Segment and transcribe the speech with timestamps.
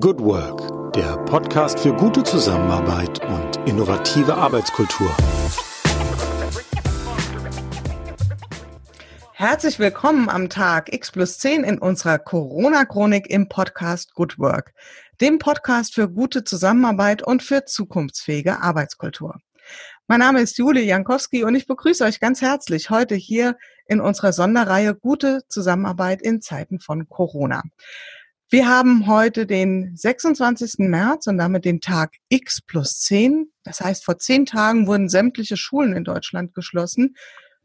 [0.00, 5.14] Good Work, der Podcast für gute Zusammenarbeit und innovative Arbeitskultur.
[9.34, 14.72] Herzlich willkommen am Tag X plus 10 in unserer Corona-Chronik im Podcast Good Work,
[15.20, 19.40] dem Podcast für gute Zusammenarbeit und für zukunftsfähige Arbeitskultur.
[20.06, 24.32] Mein Name ist Julie Jankowski und ich begrüße euch ganz herzlich heute hier in unserer
[24.32, 27.62] Sonderreihe Gute Zusammenarbeit in Zeiten von Corona.
[28.52, 30.80] Wir haben heute den 26.
[30.80, 33.50] März und damit den Tag X plus 10.
[33.64, 37.16] Das heißt, vor zehn Tagen wurden sämtliche Schulen in Deutschland geschlossen.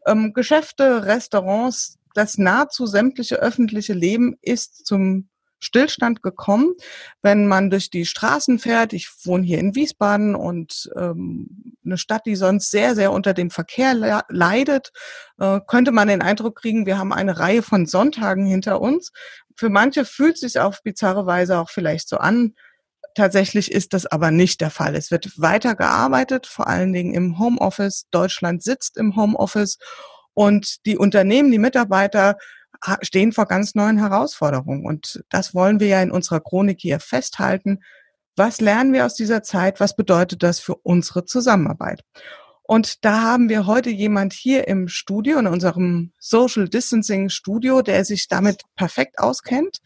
[0.06, 5.28] Ähm, Geschäfte, Restaurants, das nahezu sämtliche öffentliche Leben ist zum
[5.60, 6.74] Stillstand gekommen.
[7.22, 12.26] Wenn man durch die Straßen fährt, ich wohne hier in Wiesbaden und ähm, eine Stadt,
[12.26, 14.92] die sonst sehr, sehr unter dem Verkehr le leidet,
[15.40, 19.12] äh, könnte man den Eindruck kriegen, wir haben eine Reihe von Sonntagen hinter uns.
[19.56, 22.54] Für manche fühlt es sich auf bizarre Weise auch vielleicht so an.
[23.16, 24.96] Tatsächlich ist das aber nicht der Fall.
[24.96, 28.06] Es wird weiter gearbeitet, vor allen Dingen im Homeoffice.
[28.12, 29.80] Deutschland sitzt im Homeoffice
[30.36, 32.38] und die Unternehmen, die Mitarbeiter
[33.02, 34.86] stehen vor ganz neuen Herausforderungen.
[34.86, 37.80] Und das wollen wir ja in unserer Chronik hier festhalten.
[38.36, 39.80] Was lernen wir aus dieser Zeit?
[39.80, 42.04] Was bedeutet das für unsere Zusammenarbeit?
[42.70, 48.04] Und da haben wir heute jemand hier im Studio, in unserem Social Distancing Studio, der
[48.04, 49.78] sich damit perfekt auskennt.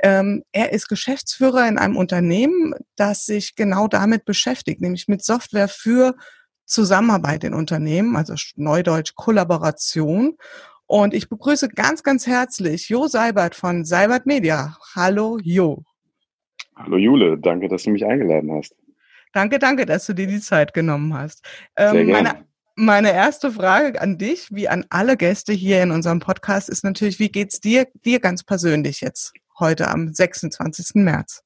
[0.00, 5.68] Ähm, er ist Geschäftsführer in einem Unternehmen, das sich genau damit beschäftigt, nämlich mit Software
[5.68, 6.14] für
[6.66, 10.36] Zusammenarbeit in Unternehmen, also Neudeutsch Kollaboration.
[10.86, 14.76] Und ich begrüße ganz, ganz herzlich Jo Seibert von Seibert Media.
[14.94, 15.82] Hallo Jo.
[16.76, 18.76] Hallo Jule, danke, dass du mich eingeladen hast.
[19.32, 21.44] Danke, danke, dass du dir die Zeit genommen hast.
[21.76, 22.22] Ähm, Sehr gerne.
[22.22, 22.44] Meine,
[22.76, 27.18] meine erste Frage an dich, wie an alle Gäste hier in unserem Podcast, ist natürlich,
[27.18, 31.02] wie geht's dir, dir ganz persönlich jetzt heute am 26.
[31.02, 31.42] März?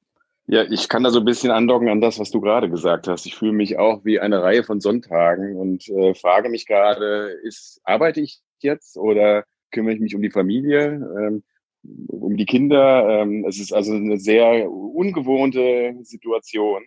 [0.49, 3.25] Ja, ich kann da so ein bisschen andocken an das, was du gerade gesagt hast.
[3.25, 7.81] Ich fühle mich auch wie eine Reihe von Sonntagen und äh, frage mich gerade, ist,
[7.85, 11.43] arbeite ich jetzt oder kümmere ich mich um die Familie, ähm,
[11.83, 13.23] um die Kinder?
[13.23, 16.85] Ähm, es ist also eine sehr ungewohnte Situation.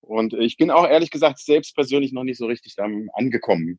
[0.00, 3.78] Und ich bin auch ehrlich gesagt selbst persönlich noch nicht so richtig angekommen.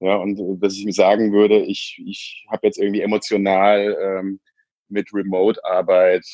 [0.00, 4.40] Ja, und äh, dass ich mir sagen würde, ich, ich habe jetzt irgendwie emotional ähm,
[4.88, 6.24] mit Remote-Arbeit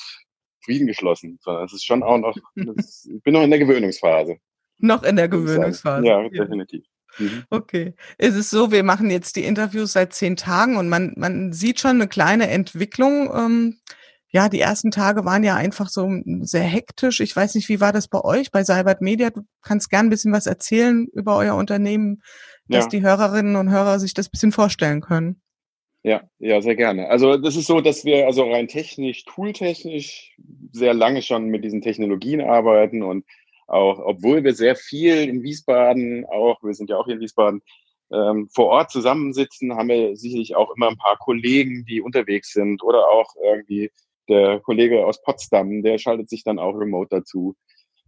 [0.65, 1.39] Frieden geschlossen.
[1.43, 4.37] Sondern es ist schon auch noch, das, ich bin noch in der Gewöhnungsphase.
[4.79, 6.07] Noch in der Gewöhnungsphase.
[6.07, 6.85] Ja, definitiv.
[7.19, 7.45] Mhm.
[7.51, 7.95] Okay.
[8.19, 11.81] Es ist so, wir machen jetzt die Interviews seit zehn Tagen und man, man sieht
[11.81, 13.31] schon eine kleine Entwicklung.
[13.35, 13.81] Ähm,
[14.29, 17.21] ja, die ersten Tage waren ja einfach so sehr hektisch.
[17.21, 19.31] Ich weiß nicht, wie war das bei euch, bei Cybert Media?
[19.31, 22.23] Du kannst gern ein bisschen was erzählen über euer Unternehmen,
[22.67, 22.89] dass ja.
[22.89, 25.43] die Hörerinnen und Hörer sich das ein bisschen vorstellen können.
[26.05, 27.09] Ja, ja, sehr gerne.
[27.11, 30.35] Also das ist so, dass wir also rein technisch, tooltechnisch
[30.73, 33.25] sehr lange schon mit diesen Technologien arbeiten und
[33.73, 37.63] auch, obwohl wir sehr viel in Wiesbaden, auch, wir sind ja auch hier in Wiesbaden,
[38.13, 42.83] ähm, vor Ort zusammensitzen, haben wir sicherlich auch immer ein paar Kollegen, die unterwegs sind
[42.83, 43.91] oder auch irgendwie
[44.29, 47.57] der Kollege aus Potsdam, der schaltet sich dann auch remote dazu.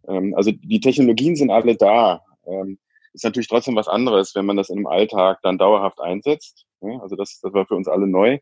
[0.07, 2.23] Ähm, also die Technologien sind alle da.
[2.47, 2.79] Ähm,
[3.15, 6.67] ist natürlich trotzdem was anderes, wenn man das in einem Alltag dann dauerhaft einsetzt.
[6.81, 8.39] Ja, also das, das war für uns alle neu.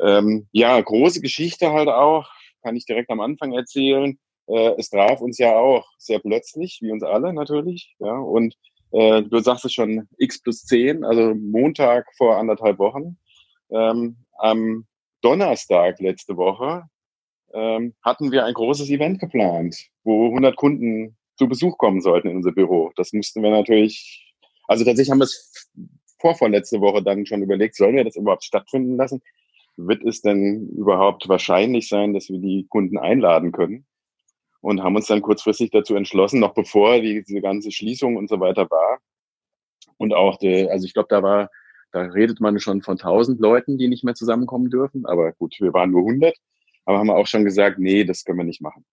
[0.00, 2.28] Ähm, ja, große Geschichte halt auch,
[2.62, 4.18] kann ich direkt am Anfang erzählen.
[4.48, 7.94] Äh, es traf uns ja auch sehr plötzlich, wie uns alle natürlich.
[7.98, 8.54] Ja, und
[8.92, 13.18] äh, du sagst es schon, X plus 10, also Montag vor anderthalb Wochen.
[13.70, 14.86] Ähm, am
[15.20, 16.84] Donnerstag letzte Woche
[17.52, 22.36] ähm, hatten wir ein großes Event geplant, wo 100 Kunden zu Besuch kommen sollten in
[22.36, 22.92] unser Büro.
[22.96, 24.34] Das mussten wir natürlich,
[24.66, 25.70] also tatsächlich haben wir es
[26.20, 29.22] vorvorletzte Woche dann schon überlegt, sollen wir das überhaupt stattfinden lassen?
[29.76, 33.86] Wird es denn überhaupt wahrscheinlich sein, dass wir die Kunden einladen können?
[34.60, 38.40] Und haben uns dann kurzfristig dazu entschlossen, noch bevor die, diese ganze Schließung und so
[38.40, 38.98] weiter war.
[39.98, 41.50] Und auch, die, also ich glaube, da war,
[41.92, 45.06] da redet man schon von tausend Leuten, die nicht mehr zusammenkommen dürfen.
[45.06, 46.36] Aber gut, wir waren nur 100.
[46.84, 48.84] Aber haben wir auch schon gesagt, nee, das können wir nicht machen.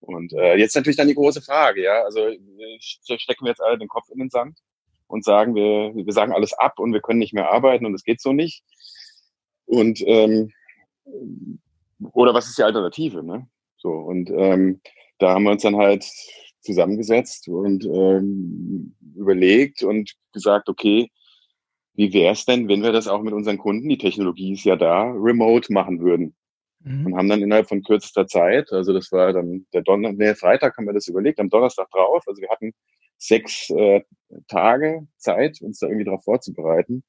[0.00, 2.30] Und äh, jetzt natürlich dann die große Frage, ja, also
[2.78, 4.58] stecken wir jetzt alle den Kopf in den Sand
[5.06, 8.04] und sagen, wir, wir sagen alles ab und wir können nicht mehr arbeiten und es
[8.04, 8.64] geht so nicht.
[9.66, 10.52] Und ähm,
[12.12, 13.46] oder was ist die Alternative, ne?
[13.80, 14.80] So, und ähm,
[15.18, 16.04] da haben wir uns dann halt
[16.60, 21.10] zusammengesetzt und ähm, überlegt und gesagt, okay,
[21.94, 24.76] wie wäre es denn, wenn wir das auch mit unseren Kunden, die Technologie ist ja
[24.76, 26.34] da, remote machen würden?
[26.82, 27.06] Mhm.
[27.06, 30.76] Und haben dann innerhalb von kürzester Zeit, also das war dann der Donnerstag, nee, Freitag
[30.76, 32.72] haben wir das überlegt, am Donnerstag drauf, also wir hatten
[33.18, 34.02] sechs äh,
[34.48, 37.02] Tage Zeit, uns da irgendwie darauf vorzubereiten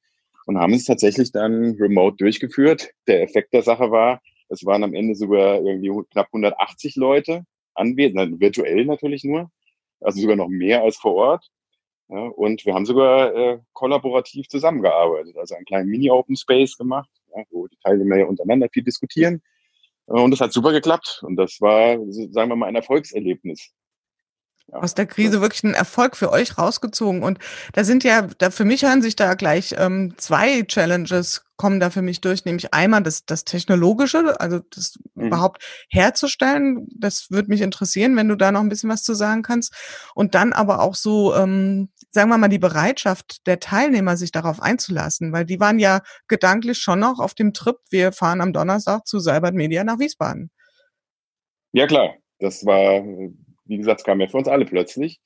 [0.45, 2.89] und haben es tatsächlich dann remote durchgeführt.
[3.07, 4.21] Der Effekt der Sache war,
[4.51, 9.49] es waren am Ende sogar irgendwie knapp 180 Leute anwesend, virtuell natürlich nur,
[10.01, 11.49] also sogar noch mehr als vor Ort.
[12.09, 17.43] Ja, und wir haben sogar äh, kollaborativ zusammengearbeitet, also einen kleinen Mini-Open Space gemacht, ja,
[17.49, 19.41] wo die Teilnehmer ja untereinander viel diskutieren.
[20.07, 21.21] Und das hat super geklappt.
[21.25, 23.71] Und das war, sagen wir mal, ein Erfolgserlebnis
[24.71, 27.23] aus der Krise wirklich einen Erfolg für euch rausgezogen.
[27.23, 27.39] Und
[27.73, 31.91] da sind ja, da für mich hören sich da gleich ähm, zwei Challenges kommen da
[31.91, 35.27] für mich durch, nämlich einmal das, das Technologische, also das mhm.
[35.27, 36.87] überhaupt herzustellen.
[36.97, 39.71] Das würde mich interessieren, wenn du da noch ein bisschen was zu sagen kannst.
[40.15, 44.59] Und dann aber auch so, ähm, sagen wir mal, die Bereitschaft der Teilnehmer, sich darauf
[44.59, 49.05] einzulassen, weil die waren ja gedanklich schon noch auf dem Trip, wir fahren am Donnerstag
[49.05, 50.49] zu Cybert Media nach Wiesbaden.
[51.73, 52.15] Ja, klar.
[52.39, 53.03] Das war
[53.65, 55.19] wie gesagt, es kam ja für uns alle plötzlich.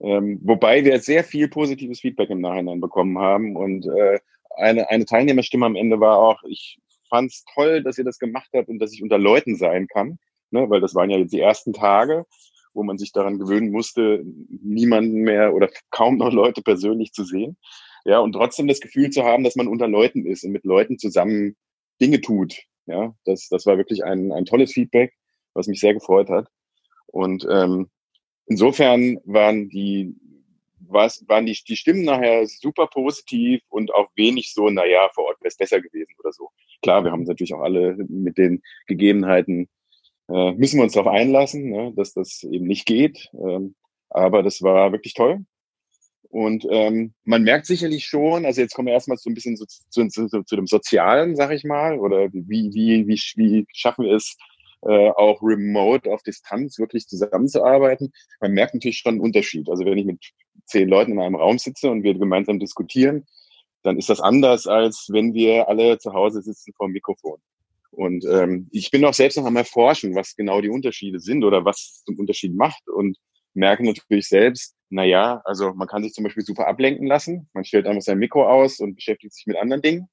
[0.00, 3.56] Ähm, wobei wir sehr viel positives Feedback im Nachhinein bekommen haben.
[3.56, 4.18] Und äh,
[4.56, 6.78] eine, eine Teilnehmerstimme am Ende war auch, ich
[7.08, 10.18] fand es toll, dass ihr das gemacht habt und dass ich unter Leuten sein kann.
[10.50, 10.68] Ne?
[10.68, 12.26] Weil das waren ja jetzt die ersten Tage,
[12.72, 17.56] wo man sich daran gewöhnen musste, niemanden mehr oder kaum noch Leute persönlich zu sehen.
[18.04, 20.98] Ja, und trotzdem das Gefühl zu haben, dass man unter Leuten ist und mit Leuten
[20.98, 21.56] zusammen
[22.00, 22.56] Dinge tut.
[22.86, 25.12] Ja, das, das war wirklich ein, ein tolles Feedback,
[25.52, 26.48] was mich sehr gefreut hat.
[27.12, 27.88] Und ähm,
[28.46, 30.14] insofern waren die,
[30.78, 35.40] was, waren die, die Stimmen nachher super positiv und auch wenig so, naja, vor Ort
[35.40, 36.50] wäre es besser gewesen oder so.
[36.82, 39.68] Klar, wir haben natürlich auch alle mit den Gegebenheiten,
[40.28, 43.30] äh, müssen wir uns darauf einlassen, ne, dass das eben nicht geht.
[43.34, 43.74] Ähm,
[44.08, 45.44] aber das war wirklich toll.
[46.30, 49.64] Und ähm, man merkt sicherlich schon, also jetzt kommen wir erstmal so ein bisschen so
[49.66, 54.04] zu, zu, zu, zu dem Sozialen, sag ich mal, oder wie, wie, wie, wie schaffen
[54.04, 54.36] wir es,
[54.82, 58.12] äh, auch remote auf Distanz wirklich zusammenzuarbeiten.
[58.40, 59.68] Man merkt natürlich schon einen Unterschied.
[59.68, 60.32] Also wenn ich mit
[60.64, 63.26] zehn Leuten in einem Raum sitze und wir gemeinsam diskutieren,
[63.82, 67.40] dann ist das anders, als wenn wir alle zu Hause sitzen vor dem Mikrofon.
[67.90, 71.64] Und ähm, ich bin auch selbst noch am Erforschen, was genau die Unterschiede sind oder
[71.64, 73.18] was zum Unterschied macht und
[73.52, 77.48] merke natürlich selbst, na ja, also man kann sich zum Beispiel super ablenken lassen.
[77.52, 80.08] Man stellt einfach sein Mikro aus und beschäftigt sich mit anderen Dingen.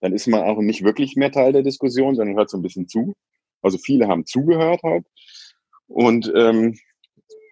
[0.00, 2.88] Dann ist man auch nicht wirklich mehr Teil der Diskussion, sondern hört so ein bisschen
[2.88, 3.14] zu.
[3.62, 5.04] Also viele haben zugehört halt.
[5.86, 6.78] Und, ähm,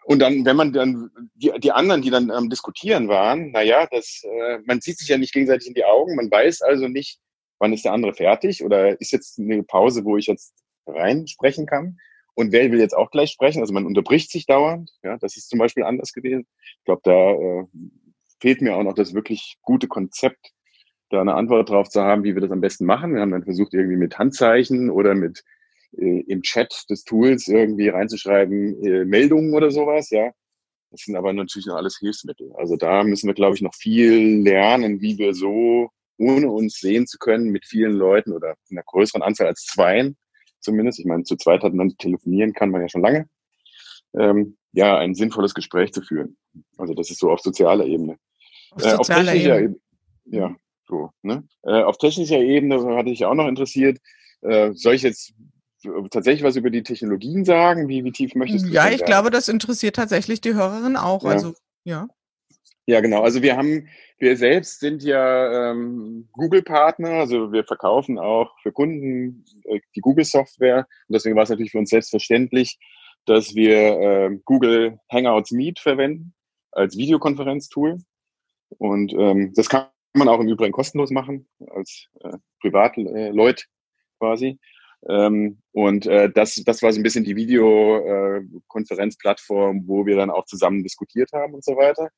[0.04, 3.86] und dann, wenn man dann, die, die anderen, die dann am ähm, Diskutieren waren, naja,
[3.90, 7.18] das, äh, man sieht sich ja nicht gegenseitig in die Augen, man weiß also nicht,
[7.58, 10.54] wann ist der andere fertig oder ist jetzt eine Pause, wo ich jetzt
[10.86, 11.98] reinsprechen kann.
[12.34, 13.60] Und wer will jetzt auch gleich sprechen?
[13.60, 14.90] Also man unterbricht sich dauernd.
[15.02, 16.46] Ja, das ist zum Beispiel anders gewesen.
[16.78, 17.64] Ich glaube, da äh,
[18.40, 20.52] fehlt mir auch noch das wirklich gute Konzept,
[21.08, 23.14] da eine Antwort drauf zu haben, wie wir das am besten machen.
[23.14, 25.44] Wir haben dann versucht, irgendwie mit Handzeichen oder mit
[25.96, 30.30] äh, im Chat des Tools irgendwie reinzuschreiben, äh, Meldungen oder sowas, ja.
[30.90, 32.52] Das sind aber natürlich noch alles Hilfsmittel.
[32.54, 37.06] Also da müssen wir, glaube ich, noch viel lernen, wie wir so, ohne uns sehen
[37.06, 40.16] zu können, mit vielen Leuten oder in einer größeren Anzahl als zweien
[40.66, 43.28] zumindest, ich meine, zu zweit hat man telefonieren kann man ja schon lange,
[44.14, 46.36] ähm, ja, ein sinnvolles Gespräch zu führen.
[46.76, 48.18] Also das ist so auf sozialer Ebene.
[48.72, 49.80] Auf, äh, auf technischer Ebene.
[50.24, 50.56] Ja,
[50.86, 51.10] so.
[51.22, 51.44] Ne?
[51.62, 53.98] Äh, auf technischer Ebene hatte ich auch noch interessiert,
[54.42, 55.32] äh, soll ich jetzt
[56.10, 57.88] tatsächlich was über die Technologien sagen?
[57.88, 58.70] Wie, wie tief möchtest du?
[58.70, 61.24] Ja, ich glaube, das interessiert tatsächlich die Hörerin auch.
[61.24, 61.30] Ja.
[61.30, 61.54] Also,
[61.84, 62.08] ja.
[62.88, 63.22] Ja, genau.
[63.22, 63.88] Also wir haben,
[64.18, 70.86] wir selbst sind ja ähm, Google-Partner, also wir verkaufen auch für Kunden äh, die Google-Software.
[71.08, 72.78] Und deswegen war es natürlich für uns selbstverständlich,
[73.24, 76.32] dass wir äh, Google Hangouts Meet verwenden
[76.70, 77.98] als Videokonferenztool.
[78.78, 83.66] Und ähm, das kann man auch im Übrigen kostenlos machen, als äh, Privatleut
[84.18, 84.60] quasi.
[85.08, 90.30] Ähm, und äh, das, das war so ein bisschen die Videokonferenzplattform, äh, wo wir dann
[90.30, 92.08] auch zusammen diskutiert haben und so weiter.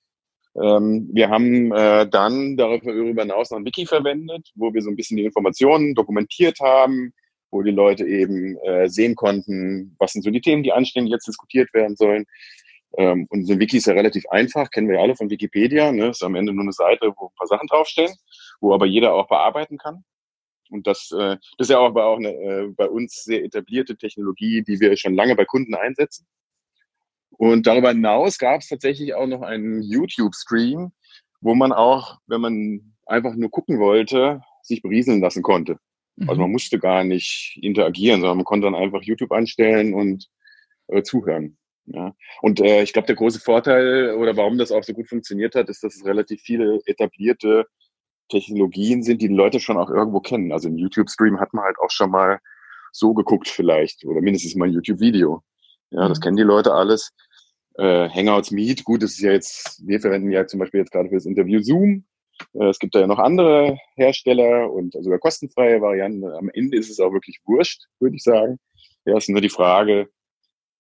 [0.60, 4.96] Ähm, wir haben äh, dann darüber hinaus noch ein Wiki verwendet, wo wir so ein
[4.96, 7.12] bisschen die Informationen dokumentiert haben,
[7.50, 11.12] wo die Leute eben äh, sehen konnten, was sind so die Themen, die anstehen, die
[11.12, 12.24] jetzt diskutiert werden sollen.
[12.96, 15.92] Ähm, und so ein Wiki ist ja relativ einfach, kennen wir ja alle von Wikipedia.
[15.92, 16.08] Ne?
[16.08, 18.12] Ist am Ende nur eine Seite, wo ein paar Sachen draufstehen,
[18.60, 20.04] wo aber jeder auch bearbeiten kann.
[20.70, 23.96] Und das, äh, das ist ja auch, aber auch eine äh, bei uns sehr etablierte
[23.96, 26.26] Technologie, die wir schon lange bei Kunden einsetzen.
[27.30, 30.92] Und darüber hinaus gab es tatsächlich auch noch einen YouTube-Stream,
[31.40, 35.78] wo man auch, wenn man einfach nur gucken wollte, sich berieseln lassen konnte.
[36.16, 36.28] Mhm.
[36.28, 40.28] Also man musste gar nicht interagieren, sondern man konnte dann einfach YouTube anstellen und
[40.88, 41.56] äh, zuhören.
[41.86, 42.14] Ja.
[42.42, 45.68] Und äh, ich glaube, der große Vorteil oder warum das auch so gut funktioniert hat,
[45.70, 47.66] ist, dass es relativ viele etablierte
[48.28, 50.52] Technologien sind, die die Leute schon auch irgendwo kennen.
[50.52, 52.40] Also ein YouTube-Stream hat man halt auch schon mal
[52.92, 55.42] so geguckt vielleicht oder mindestens mal ein YouTube-Video.
[55.90, 56.22] Ja, das mhm.
[56.22, 57.12] kennen die Leute alles.
[57.74, 61.08] Äh, Hangouts Meet, gut, das ist ja jetzt, wir verwenden ja zum Beispiel jetzt gerade
[61.08, 62.04] für das Interview Zoom.
[62.54, 66.24] Äh, es gibt da ja noch andere Hersteller und sogar kostenfreie Varianten.
[66.24, 68.58] Am Ende ist es auch wirklich wurscht, würde ich sagen.
[69.04, 70.08] Ja, es ist nur die Frage,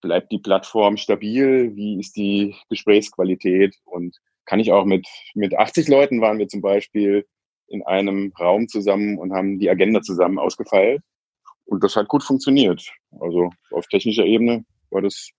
[0.00, 5.88] bleibt die Plattform stabil, wie ist die Gesprächsqualität und kann ich auch mit, mit 80
[5.88, 7.26] Leuten waren wir zum Beispiel
[7.68, 11.02] in einem Raum zusammen und haben die Agenda zusammen ausgefeilt.
[11.64, 12.90] Und das hat gut funktioniert.
[13.20, 15.30] Also auf technischer Ebene war das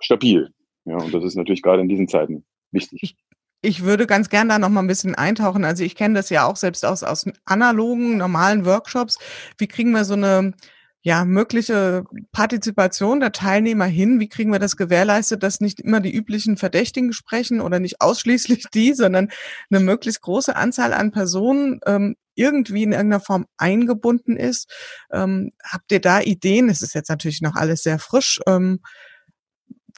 [0.00, 0.50] stabil.
[0.84, 3.16] Ja, und das ist natürlich gerade in diesen Zeiten wichtig.
[3.62, 5.64] Ich, würde ganz gern da noch mal ein bisschen eintauchen.
[5.64, 9.18] Also ich kenne das ja auch selbst aus, aus analogen, normalen Workshops.
[9.56, 10.52] Wie kriegen wir so eine
[11.06, 14.20] ja, mögliche Partizipation der Teilnehmer hin?
[14.20, 18.64] Wie kriegen wir das gewährleistet, dass nicht immer die üblichen Verdächtigen sprechen oder nicht ausschließlich
[18.72, 19.28] die, sondern
[19.70, 24.72] eine möglichst große Anzahl an Personen ähm, irgendwie in irgendeiner Form eingebunden ist?
[25.12, 26.70] Ähm, habt ihr da Ideen?
[26.70, 28.40] Es ist jetzt natürlich noch alles sehr frisch.
[28.46, 28.80] Ähm,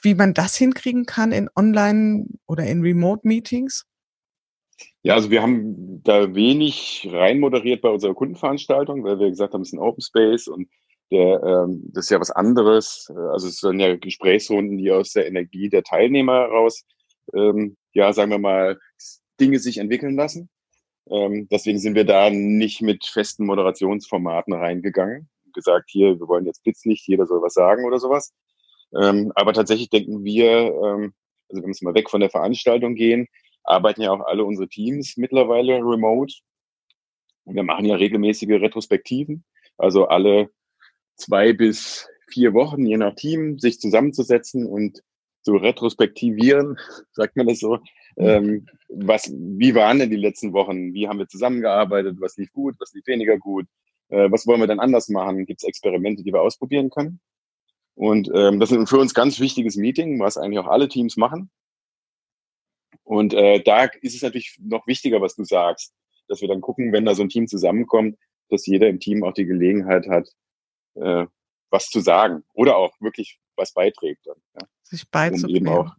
[0.03, 3.85] wie man das hinkriegen kann in Online- oder in Remote-Meetings?
[5.03, 9.61] Ja, also wir haben da wenig rein moderiert bei unserer Kundenveranstaltung, weil wir gesagt haben,
[9.61, 10.67] es ist ein Open Space und
[11.11, 13.11] der, ähm, das ist ja was anderes.
[13.31, 16.83] Also es sind ja Gesprächsrunden, die aus der Energie der Teilnehmer heraus,
[17.33, 18.77] ähm, ja, sagen wir mal,
[19.39, 20.49] Dinge sich entwickeln lassen.
[21.09, 25.29] Ähm, deswegen sind wir da nicht mit festen Moderationsformaten reingegangen.
[25.53, 28.33] Gesagt, hier, wir wollen jetzt Blitzlicht, jeder soll was sagen oder sowas.
[28.95, 31.13] Ähm, aber tatsächlich denken wir, ähm,
[31.49, 33.27] also wir jetzt mal weg von der Veranstaltung gehen,
[33.63, 36.35] arbeiten ja auch alle unsere Teams mittlerweile remote.
[37.45, 39.45] Und wir machen ja regelmäßige Retrospektiven.
[39.77, 40.49] Also alle
[41.17, 45.03] zwei bis vier Wochen, je nach Team, sich zusammenzusetzen und
[45.41, 46.77] zu retrospektivieren,
[47.11, 47.79] sagt man das so.
[48.17, 50.93] Ähm, was, wie waren denn die letzten Wochen?
[50.93, 52.17] Wie haben wir zusammengearbeitet?
[52.19, 52.75] Was lief gut?
[52.79, 53.67] Was lief weniger gut?
[54.09, 55.45] Äh, was wollen wir dann anders machen?
[55.45, 57.19] Gibt es Experimente, die wir ausprobieren können?
[57.95, 61.49] Und ähm, das ist für uns ganz wichtiges Meeting, was eigentlich auch alle Teams machen.
[63.03, 65.93] Und äh, da ist es natürlich noch wichtiger, was du sagst,
[66.27, 68.17] dass wir dann gucken, wenn da so ein Team zusammenkommt,
[68.49, 70.29] dass jeder im Team auch die Gelegenheit hat,
[71.01, 71.25] äh,
[71.69, 74.25] was zu sagen oder auch wirklich was beiträgt.
[74.25, 75.67] Dann, ja, Sich beizubringen.
[75.67, 75.95] Um eben auch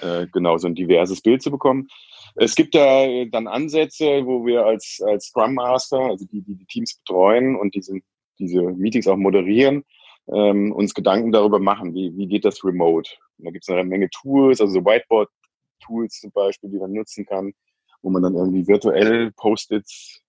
[0.00, 1.88] äh, genau so ein diverses Bild zu bekommen.
[2.34, 6.66] Es gibt da dann Ansätze, wo wir als, als Scrum Master, also die, die die
[6.66, 8.00] Teams betreuen und diese,
[8.38, 9.84] diese Meetings auch moderieren,
[10.32, 13.10] ähm, uns Gedanken darüber machen, wie, wie geht das remote.
[13.38, 17.26] Und da gibt es eine Menge Tools, also so Whiteboard-Tools zum Beispiel, die man nutzen
[17.26, 17.52] kann,
[18.00, 20.22] wo man dann irgendwie virtuell Post-its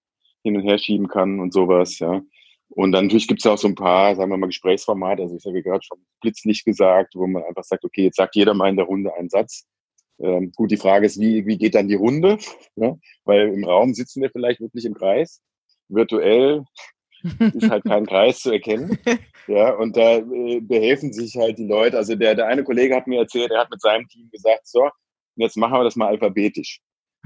[0.44, 2.22] hin und her schieben kann und sowas, ja.
[2.76, 5.22] Und dann natürlich gibt es auch so ein paar, sagen wir mal, Gesprächsformate.
[5.22, 8.54] Also ich habe gerade schon Blitzlicht gesagt, wo man einfach sagt, okay, jetzt sagt jeder
[8.56, 9.68] mal in der Runde einen Satz.
[10.20, 12.38] Ähm, gut, die Frage ist, wie, wie geht dann die Runde?
[12.76, 12.96] Ja?
[13.26, 15.42] Weil im Raum sitzen wir vielleicht wirklich im Kreis.
[15.88, 16.64] Virtuell
[17.54, 18.98] ist halt kein Kreis zu erkennen.
[19.48, 21.98] Ja, und da äh, behelfen sich halt die Leute.
[21.98, 24.90] Also der, der eine Kollege hat mir erzählt, er hat mit seinem Team gesagt, so,
[25.36, 26.80] jetzt machen wir das mal alphabetisch.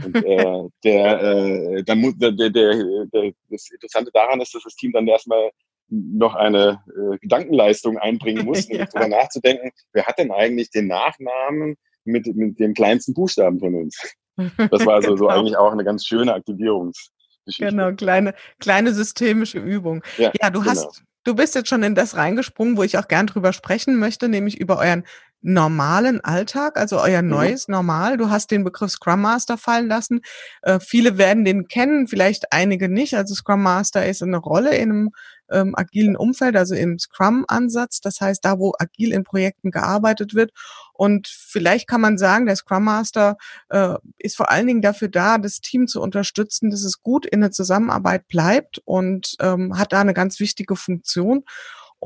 [0.04, 4.76] Und äh, der, äh, dann muss, der, der, der, das Interessante daran ist, dass das
[4.76, 5.50] Team dann erstmal
[5.90, 8.86] noch eine äh, Gedankenleistung einbringen muss, ja.
[8.86, 13.98] darüber nachzudenken, wer hat denn eigentlich den Nachnamen mit, mit dem kleinsten Buchstaben von uns?
[14.70, 15.18] Das war also genau.
[15.18, 17.10] so eigentlich auch eine ganz schöne Aktivierungs-
[17.58, 20.04] Genau, kleine, kleine systemische Übung.
[20.18, 20.72] Ja, ja du genau.
[20.72, 24.28] hast, du bist jetzt schon in das reingesprungen, wo ich auch gern drüber sprechen möchte,
[24.28, 25.06] nämlich über euren
[25.42, 27.30] normalen Alltag, also euer mhm.
[27.30, 28.18] neues Normal.
[28.18, 30.22] Du hast den Begriff Scrum Master fallen lassen.
[30.62, 33.16] Äh, viele werden den kennen, vielleicht einige nicht.
[33.16, 35.12] Also Scrum Master ist eine Rolle in einem
[35.50, 38.02] ähm, agilen Umfeld, also im Scrum-Ansatz.
[38.02, 40.52] Das heißt, da, wo agil in Projekten gearbeitet wird.
[40.94, 43.38] Und vielleicht kann man sagen, der Scrum Master
[43.70, 47.42] äh, ist vor allen Dingen dafür da, das Team zu unterstützen, dass es gut in
[47.42, 51.44] der Zusammenarbeit bleibt und ähm, hat da eine ganz wichtige Funktion.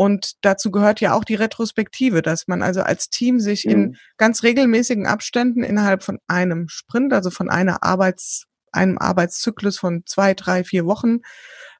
[0.02, 3.72] Und dazu gehört ja auch die Retrospektive, dass man also als Team sich mhm.
[3.72, 10.02] in ganz regelmäßigen Abständen innerhalb von einem Sprint, also von einer Arbeits, einem Arbeitszyklus von
[10.08, 11.20] zwei, drei, vier Wochen,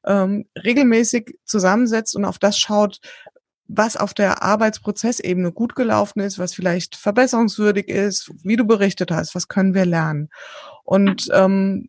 [0.06, 3.00] ähm, regelmäßig zusammensetzt und auf das schaut,
[3.66, 9.34] was auf der Arbeitsprozessebene gut gelaufen ist, was vielleicht verbesserungswürdig ist, wie du berichtet hast,
[9.34, 10.28] was können wir lernen.
[10.84, 11.88] Und ähm,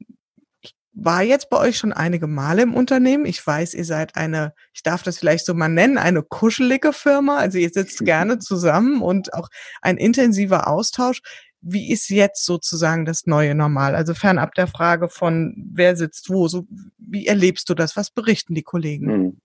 [0.93, 3.25] war jetzt bei euch schon einige Male im Unternehmen.
[3.25, 7.37] Ich weiß, ihr seid eine, ich darf das vielleicht so mal nennen, eine kuschelige Firma.
[7.37, 9.49] Also ihr sitzt gerne zusammen und auch
[9.81, 11.21] ein intensiver Austausch.
[11.61, 13.95] Wie ist jetzt sozusagen das neue Normal?
[13.95, 16.65] Also fernab der Frage von, wer sitzt wo, so,
[16.97, 17.95] wie erlebst du das?
[17.95, 19.11] Was berichten die Kollegen?
[19.11, 19.37] Hm.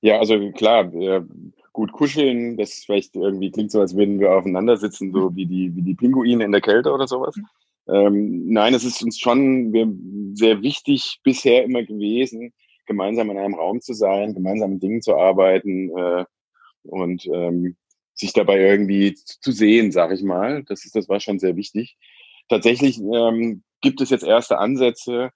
[0.00, 0.90] Ja, also klar,
[1.72, 5.74] gut kuscheln, das vielleicht irgendwie klingt so, als würden wir aufeinander sitzen, so wie die,
[5.74, 7.34] wie die Pinguine in der Kälte oder sowas.
[7.86, 7.94] Hm.
[7.94, 9.72] Ähm, nein, es ist uns schon
[10.34, 12.52] sehr wichtig bisher immer gewesen,
[12.86, 16.24] gemeinsam in einem Raum zu sein, gemeinsam mit Dingen zu arbeiten äh,
[16.82, 17.76] und ähm,
[18.14, 20.64] sich dabei irgendwie zu sehen, sag ich mal.
[20.64, 21.96] Das ist, das war schon sehr wichtig.
[22.48, 25.30] Tatsächlich ähm, gibt es jetzt erste Ansätze,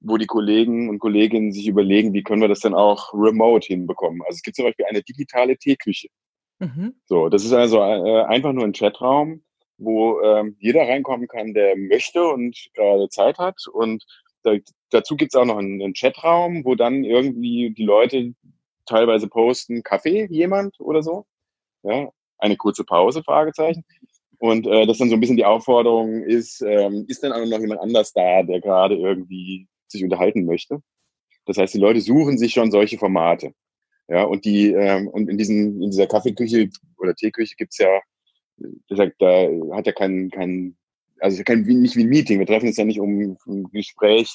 [0.00, 4.22] wo die Kollegen und Kolleginnen sich überlegen, wie können wir das denn auch remote hinbekommen.
[4.22, 6.08] Also es gibt zum Beispiel eine digitale Teeküche.
[6.58, 6.94] Mhm.
[7.06, 9.42] So, das ist also äh, einfach nur ein Chatraum,
[9.80, 13.66] wo ähm, jeder reinkommen kann, der möchte und gerade Zeit hat.
[13.72, 14.04] Und
[14.42, 14.56] da,
[14.90, 18.34] dazu gibt's auch noch einen, einen Chatraum, wo dann irgendwie die Leute
[18.86, 21.26] teilweise posten, Kaffee, jemand oder so.
[21.82, 23.84] Ja, eine kurze Pause, Fragezeichen.
[24.38, 27.60] Und äh, das dann so ein bisschen die Aufforderung ist, ähm, ist denn auch noch
[27.60, 30.82] jemand anders da, der gerade irgendwie sich unterhalten möchte?
[31.46, 33.52] Das heißt, die Leute suchen sich schon solche Formate.
[34.08, 36.68] Ja, und die, ähm, und in diesen, in dieser Kaffeeküche
[36.98, 38.00] oder Teeküche gibt's ja,
[38.88, 40.76] gesagt, da hat ja kein, kein,
[41.20, 42.38] also kein, nicht wie ein Meeting.
[42.38, 44.30] Wir treffen uns ja nicht, um ein Gespräch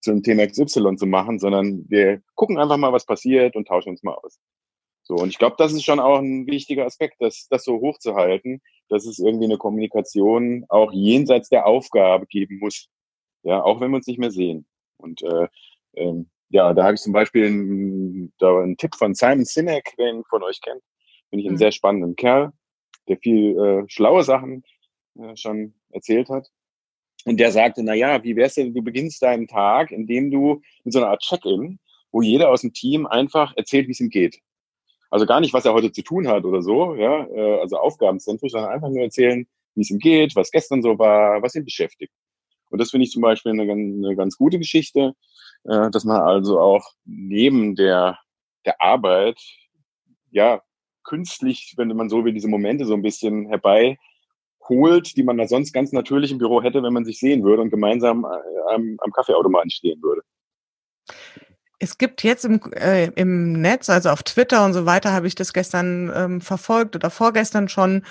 [0.00, 3.90] zu einem Thema XY zu machen, sondern wir gucken einfach mal, was passiert und tauschen
[3.90, 4.38] uns mal aus.
[5.02, 8.60] So, und ich glaube, das ist schon auch ein wichtiger Aspekt, das, das so hochzuhalten,
[8.88, 12.88] dass es irgendwie eine Kommunikation auch jenseits der Aufgabe geben muss.
[13.42, 14.66] Ja, auch wenn wir uns nicht mehr sehen.
[14.98, 15.48] Und äh,
[15.96, 20.24] ähm, ja, da habe ich zum Beispiel einen, da einen Tipp von Simon Sinek, wen
[20.24, 20.82] von euch kennt.
[21.30, 21.58] Finde ich einen mhm.
[21.58, 22.52] sehr spannenden Kerl,
[23.10, 24.64] der viel äh, schlaue Sachen
[25.18, 26.48] äh, schon erzählt hat.
[27.26, 30.94] Und der sagte, na ja, wie wär's denn, du beginnst deinen Tag, indem du mit
[30.94, 31.78] so einer Art Check-in,
[32.12, 34.40] wo jeder aus dem Team einfach erzählt, wie es ihm geht.
[35.10, 38.52] Also gar nicht, was er heute zu tun hat oder so, ja, äh, also aufgabenzentrisch,
[38.52, 42.12] sondern einfach nur erzählen, wie es ihm geht, was gestern so war, was ihn beschäftigt.
[42.70, 45.14] Und das finde ich zum Beispiel eine, eine ganz gute Geschichte,
[45.64, 48.18] äh, dass man also auch neben der,
[48.64, 49.38] der Arbeit,
[50.30, 50.62] ja,
[51.04, 55.72] künstlich, wenn man so will, diese Momente so ein bisschen herbeiholt, die man da sonst
[55.72, 59.12] ganz natürlich im Büro hätte, wenn man sich sehen würde und gemeinsam äh, am, am
[59.12, 60.22] Kaffeeautomaten stehen würde.
[61.78, 65.34] Es gibt jetzt im, äh, im Netz, also auf Twitter und so weiter, habe ich
[65.34, 68.04] das gestern ähm, verfolgt oder vorgestern schon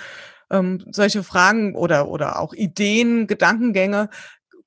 [0.50, 4.10] ähm, solche Fragen oder oder auch Ideen, Gedankengänge,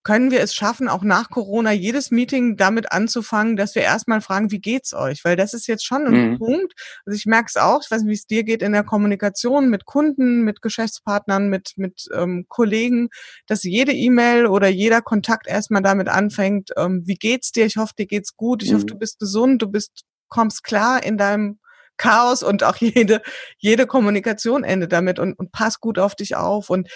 [0.03, 4.51] können wir es schaffen, auch nach Corona jedes Meeting damit anzufangen, dass wir erstmal fragen,
[4.51, 5.23] wie geht's euch?
[5.23, 6.39] Weil das ist jetzt schon ein mhm.
[6.39, 6.73] Punkt.
[7.05, 9.69] Also ich merke es auch, ich weiß nicht, wie es dir geht in der Kommunikation
[9.69, 13.09] mit Kunden, mit Geschäftspartnern, mit, mit ähm, Kollegen,
[13.47, 17.65] dass jede E-Mail oder jeder Kontakt erstmal damit anfängt, ähm, wie geht's dir?
[17.65, 18.61] Ich hoffe, dir geht's gut.
[18.61, 18.75] Ich mhm.
[18.75, 21.59] hoffe, du bist gesund, du bist, kommst klar in deinem
[21.95, 23.21] Chaos und auch jede,
[23.57, 26.69] jede Kommunikation endet damit und, und pass gut auf dich auf.
[26.69, 26.89] Und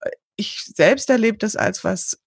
[0.00, 2.18] äh, ich selbst erlebe das als was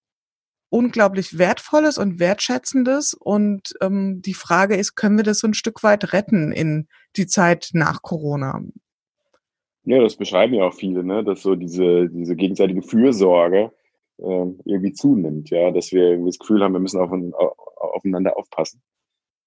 [0.70, 3.14] unglaublich Wertvolles und Wertschätzendes.
[3.14, 7.26] Und ähm, die Frage ist, können wir das so ein Stück weit retten in die
[7.26, 8.62] Zeit nach Corona?
[9.84, 11.24] Ja, das beschreiben ja auch viele, ne?
[11.24, 13.72] dass so diese, diese gegenseitige Fürsorge
[14.18, 17.10] äh, irgendwie zunimmt, ja, dass wir irgendwie das Gefühl haben, wir müssen auf,
[17.76, 18.82] aufeinander aufpassen.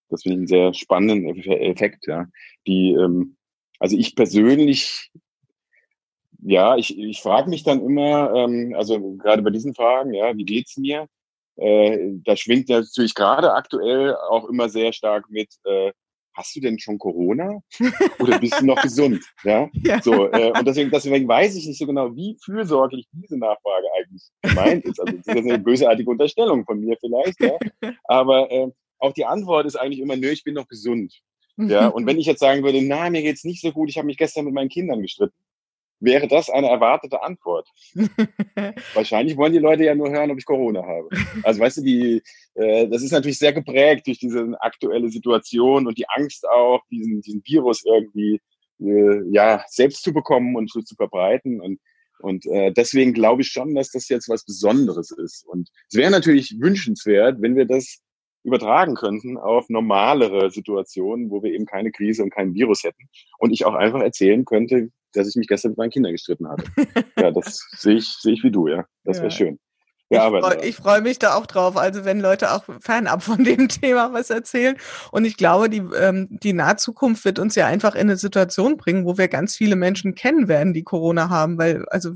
[0.09, 2.27] Das finde ich einen sehr spannenden Effekt, ja.
[2.67, 3.37] Die, ähm,
[3.79, 5.11] also ich persönlich
[6.45, 10.45] ja, ich, ich frage mich dann immer, ähm, also gerade bei diesen Fragen, ja, wie
[10.45, 11.07] geht's mir?
[11.55, 15.91] Äh, da schwingt natürlich gerade aktuell auch immer sehr stark mit, äh,
[16.33, 17.59] hast du denn schon Corona?
[18.19, 19.23] Oder bist du noch gesund?
[19.43, 19.69] Ja.
[19.73, 20.01] ja.
[20.01, 24.23] So, äh, und deswegen, deswegen weiß ich nicht so genau, wie fürsorglich diese Nachfrage eigentlich
[24.41, 24.99] gemeint ist.
[24.99, 27.57] Also das ist eine bösartige Unterstellung von mir vielleicht, ja.
[28.05, 31.13] Aber äh, auch die Antwort ist eigentlich immer, nö, ich bin noch gesund.
[31.57, 34.07] Ja, und wenn ich jetzt sagen würde, na, mir geht's nicht so gut, ich habe
[34.07, 35.35] mich gestern mit meinen Kindern gestritten,
[36.03, 37.67] wäre das eine erwartete Antwort.
[38.93, 41.07] Wahrscheinlich wollen die Leute ja nur hören, ob ich Corona habe.
[41.43, 42.21] Also weißt du, die,
[42.55, 47.21] äh, das ist natürlich sehr geprägt durch diese aktuelle Situation und die Angst auch, diesen,
[47.21, 48.41] diesen Virus irgendwie
[48.79, 51.61] äh, ja selbst zu bekommen und zu, zu verbreiten.
[51.61, 51.79] Und,
[52.19, 55.45] und äh, deswegen glaube ich schon, dass das jetzt was Besonderes ist.
[55.47, 58.01] Und es wäre natürlich wünschenswert, wenn wir das
[58.43, 63.07] übertragen könnten auf normalere Situationen, wo wir eben keine Krise und kein Virus hätten.
[63.37, 66.65] Und ich auch einfach erzählen könnte, dass ich mich gestern mit meinen Kindern gestritten hatte.
[67.17, 68.85] ja, das sehe ich, sehe ich wie du, ja.
[69.03, 69.31] Das wäre ja.
[69.31, 69.59] schön.
[70.09, 70.27] Ja,
[70.61, 71.75] ich freue freu mich da auch drauf.
[71.75, 74.75] Also wenn Leute auch fernab von dem Thema was erzählen.
[75.11, 79.05] Und ich glaube, die, ähm, die Nahzukunft wird uns ja einfach in eine Situation bringen,
[79.05, 81.57] wo wir ganz viele Menschen kennen werden, die Corona haben.
[81.57, 82.11] Weil, also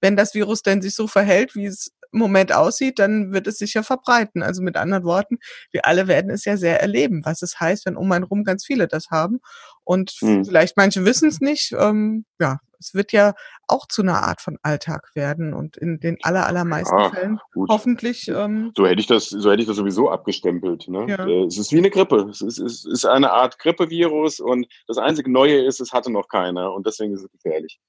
[0.00, 3.58] wenn das Virus denn sich so verhält, wie es im Moment aussieht, dann wird es
[3.58, 4.42] sich ja verbreiten.
[4.42, 5.38] Also mit anderen Worten,
[5.70, 8.64] wir alle werden es ja sehr erleben, was es heißt, wenn um einen rum ganz
[8.64, 9.40] viele das haben.
[9.84, 10.44] Und mhm.
[10.44, 11.72] vielleicht manche wissen es nicht.
[11.78, 13.34] Ähm, ja, es wird ja
[13.68, 17.68] auch zu einer Art von Alltag werden und in den aller, allermeisten ja, Fällen gut.
[17.70, 18.28] hoffentlich.
[18.28, 20.88] Ähm, so hätte ich das, so hätte ich das sowieso abgestempelt.
[20.88, 21.06] Ne?
[21.08, 21.26] Ja.
[21.26, 22.28] Äh, es ist wie eine Grippe.
[22.30, 26.28] Es ist, es ist eine Art Grippevirus und das einzige Neue ist, es hatte noch
[26.28, 27.80] keiner und deswegen ist es gefährlich.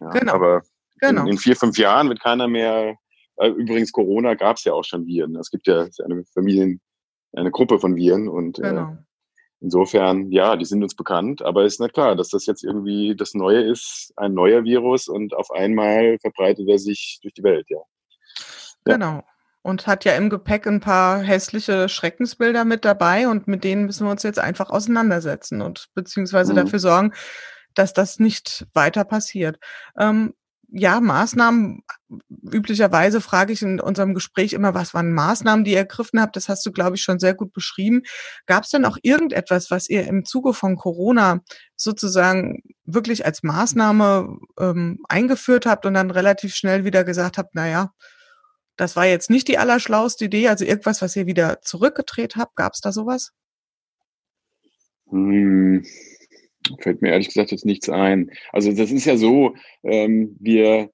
[0.00, 0.34] Ja, genau.
[0.34, 0.62] Aber
[1.00, 1.22] genau.
[1.22, 2.96] In, in vier, fünf Jahren wird keiner mehr.
[3.36, 5.36] Äh, übrigens, Corona gab es ja auch schon Viren.
[5.36, 6.80] Es gibt ja eine Familien,
[7.32, 8.92] eine Gruppe von Viren und äh, genau.
[8.92, 8.96] äh,
[9.60, 13.32] Insofern, ja, die sind uns bekannt, aber ist nicht klar, dass das jetzt irgendwie das
[13.32, 17.78] Neue ist, ein neuer Virus und auf einmal verbreitet er sich durch die Welt, ja.
[18.86, 18.94] ja.
[18.96, 19.24] Genau.
[19.62, 24.06] Und hat ja im Gepäck ein paar hässliche Schreckensbilder mit dabei und mit denen müssen
[24.06, 26.56] wir uns jetzt einfach auseinandersetzen und beziehungsweise mhm.
[26.56, 27.12] dafür sorgen,
[27.74, 29.58] dass das nicht weiter passiert.
[29.98, 30.34] Ähm,
[30.78, 31.82] ja, Maßnahmen,
[32.52, 36.36] üblicherweise frage ich in unserem Gespräch immer, was waren Maßnahmen, die ihr ergriffen habt?
[36.36, 38.02] Das hast du, glaube ich, schon sehr gut beschrieben.
[38.46, 41.40] Gab es denn auch irgendetwas, was ihr im Zuge von Corona
[41.76, 47.68] sozusagen wirklich als Maßnahme ähm, eingeführt habt und dann relativ schnell wieder gesagt habt, na
[47.68, 47.92] ja,
[48.76, 52.54] das war jetzt nicht die allerschlauste Idee, also irgendwas, was ihr wieder zurückgedreht habt?
[52.56, 53.32] Gab es da sowas?
[55.08, 55.84] Hm,
[56.80, 58.30] fällt mir ehrlich gesagt jetzt nichts ein.
[58.52, 60.90] Also das ist ja so, ähm, wir,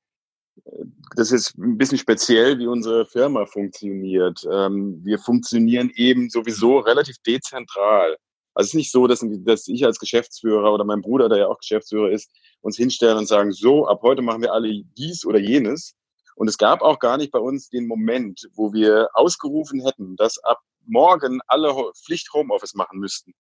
[1.17, 4.47] das ist ein bisschen speziell, wie unsere Firma funktioniert.
[4.51, 8.17] Ähm, wir funktionieren eben sowieso relativ dezentral.
[8.55, 11.49] Also es ist nicht so, dass, dass ich als Geschäftsführer oder mein Bruder, der ja
[11.49, 12.31] auch Geschäftsführer ist,
[12.61, 15.95] uns hinstellen und sagen, so, ab heute machen wir alle dies oder jenes.
[16.37, 20.39] Und es gab auch gar nicht bei uns den Moment, wo wir ausgerufen hätten, dass
[20.45, 23.35] ab morgen alle Pflicht Homeoffice machen müssten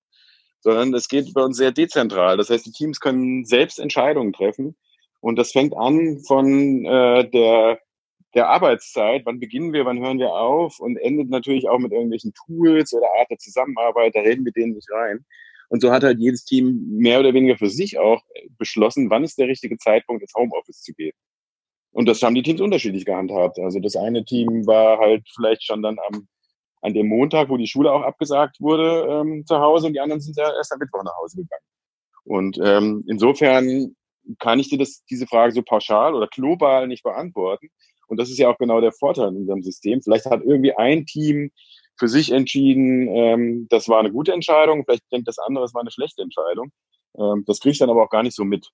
[0.62, 2.36] sondern es geht bei uns sehr dezentral.
[2.36, 4.76] Das heißt, die Teams können selbst Entscheidungen treffen.
[5.20, 7.80] Und das fängt an von äh, der,
[8.34, 12.32] der Arbeitszeit, wann beginnen wir, wann hören wir auf und endet natürlich auch mit irgendwelchen
[12.34, 15.24] Tools oder Art der Zusammenarbeit, da reden wir denen nicht rein.
[15.68, 18.22] Und so hat halt jedes Team mehr oder weniger für sich auch
[18.58, 21.14] beschlossen, wann ist der richtige Zeitpunkt, ins Homeoffice zu gehen.
[21.92, 23.58] Und das haben die Teams unterschiedlich gehandhabt.
[23.58, 26.26] Also das eine Team war halt vielleicht schon dann am
[26.82, 30.20] an dem Montag, wo die Schule auch abgesagt wurde, ähm, zu Hause und die anderen
[30.20, 31.64] sind ja erst am Mittwoch nach Hause gegangen.
[32.24, 33.96] Und ähm, insofern
[34.38, 37.68] kann ich dir das, diese Frage so pauschal oder global nicht beantworten.
[38.08, 40.02] Und das ist ja auch genau der Vorteil in unserem System.
[40.02, 41.50] Vielleicht hat irgendwie ein Team
[41.98, 45.82] für sich entschieden, ähm, das war eine gute Entscheidung, vielleicht denkt das andere, es war
[45.82, 46.72] eine schlechte Entscheidung.
[47.16, 48.70] Ähm, das kriege ich dann aber auch gar nicht so mit.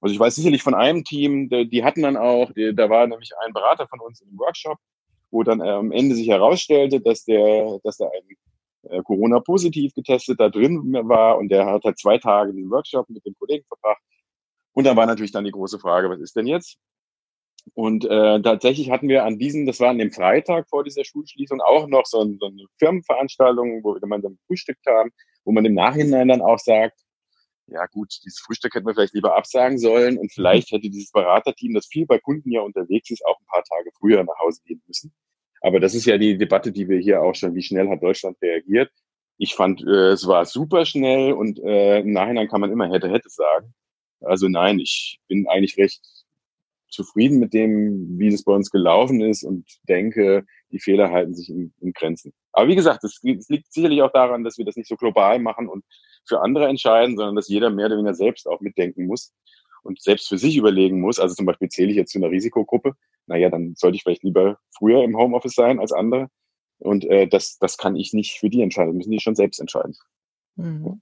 [0.00, 3.52] Also ich weiß sicherlich von einem Team, die, hatten dann auch, da war nämlich ein
[3.52, 4.76] Berater von uns im Workshop,
[5.32, 8.36] wo dann äh, am Ende sich herausstellte, dass der, dass da ein
[8.90, 13.24] äh, Corona-positiv getestet da drin war und der hat halt zwei Tage den Workshop mit
[13.26, 14.02] dem Kollegen verbracht.
[14.74, 16.78] Und dann war natürlich dann die große Frage, was ist denn jetzt?
[17.74, 21.60] Und äh, tatsächlich hatten wir an diesem, das war an dem Freitag vor dieser Schulschließung,
[21.60, 25.10] auch noch so, ein, so eine Firmenveranstaltung, wo wir gemeinsam gefrühstückt haben,
[25.44, 26.98] wo man im Nachhinein dann auch sagt,
[27.66, 31.74] ja gut, dieses Frühstück hätten wir vielleicht lieber absagen sollen und vielleicht hätte dieses Beraterteam,
[31.74, 34.82] das viel bei Kunden ja unterwegs ist, auch ein paar Tage früher nach Hause gehen
[34.86, 35.12] müssen.
[35.60, 38.36] Aber das ist ja die Debatte, die wir hier auch schon, wie schnell hat Deutschland
[38.42, 38.90] reagiert.
[39.38, 43.10] Ich fand, äh, es war super schnell und äh, im Nachhinein kann man immer hätte,
[43.10, 43.72] hätte sagen.
[44.20, 46.02] Also nein, ich bin eigentlich recht
[46.88, 51.50] zufrieden mit dem, wie es bei uns gelaufen ist und denke, die Fehler halten sich
[51.50, 52.32] in, in Grenzen.
[52.52, 55.68] Aber wie gesagt, es liegt sicherlich auch daran, dass wir das nicht so global machen
[55.68, 55.84] und
[56.26, 59.32] für andere entscheiden, sondern dass jeder mehr oder weniger selbst auch mitdenken muss
[59.82, 61.18] und selbst für sich überlegen muss.
[61.18, 62.94] Also zum Beispiel zähle ich jetzt zu einer Risikogruppe,
[63.26, 66.28] naja, dann sollte ich vielleicht lieber früher im Homeoffice sein als andere.
[66.78, 69.94] Und äh, das, das kann ich nicht für die entscheiden, müssen die schon selbst entscheiden.
[70.56, 71.00] Mhm.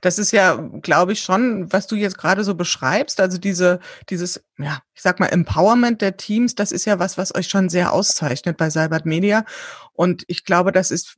[0.00, 3.20] Das ist ja, glaube ich, schon, was du jetzt gerade so beschreibst.
[3.20, 3.80] Also diese,
[4.10, 7.68] dieses, ja, ich sag mal, Empowerment der Teams, das ist ja was, was euch schon
[7.68, 9.44] sehr auszeichnet bei Cybert Media.
[9.92, 11.16] Und ich glaube, das ist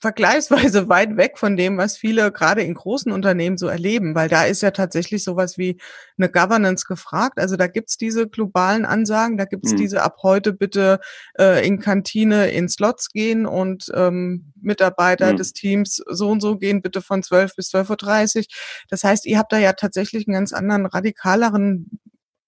[0.00, 4.44] vergleichsweise weit weg von dem, was viele gerade in großen Unternehmen so erleben, weil da
[4.44, 5.80] ist ja tatsächlich sowas wie
[6.18, 7.38] eine Governance gefragt.
[7.38, 9.76] Also da gibt's diese globalen Ansagen, da gibt's mhm.
[9.76, 11.00] diese ab heute bitte
[11.38, 15.36] äh, in Kantine in Slots gehen und ähm, Mitarbeiter mhm.
[15.36, 18.44] des Teams so und so gehen bitte von 12 bis 12.30 Uhr.
[18.88, 21.98] Das heißt, ihr habt da ja tatsächlich einen ganz anderen, radikaleren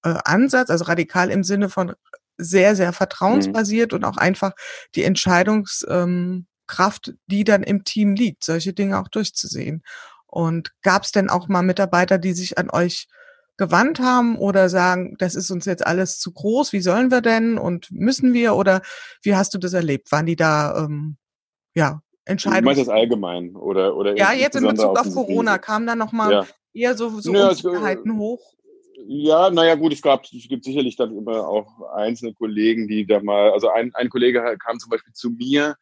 [0.04, 1.94] äh, Ansatz, also radikal im Sinne von
[2.38, 2.94] sehr, sehr mhm.
[2.94, 3.96] vertrauensbasiert mhm.
[3.96, 4.52] und auch einfach
[4.94, 9.82] die Entscheidungs ähm, Kraft, die dann im Team liegt, solche Dinge auch durchzusehen.
[10.26, 13.08] Und gab es denn auch mal Mitarbeiter, die sich an euch
[13.56, 17.58] gewandt haben oder sagen, das ist uns jetzt alles zu groß, wie sollen wir denn
[17.58, 18.82] und müssen wir oder
[19.22, 20.12] wie hast du das erlebt?
[20.12, 21.16] Waren die da ähm,
[21.74, 22.62] ja Entscheidungen?
[22.62, 25.96] Du meinst das allgemein oder oder Ja, jetzt in Bezug auf, auf Corona kam da
[25.96, 26.46] nochmal ja.
[26.74, 28.54] eher so, so ja, Unsicherheiten es, hoch.
[29.08, 33.20] Ja, naja gut, es gab, es gibt sicherlich dann immer auch einzelne Kollegen, die da
[33.20, 35.76] mal, also ein, ein Kollege kam zum Beispiel zu mir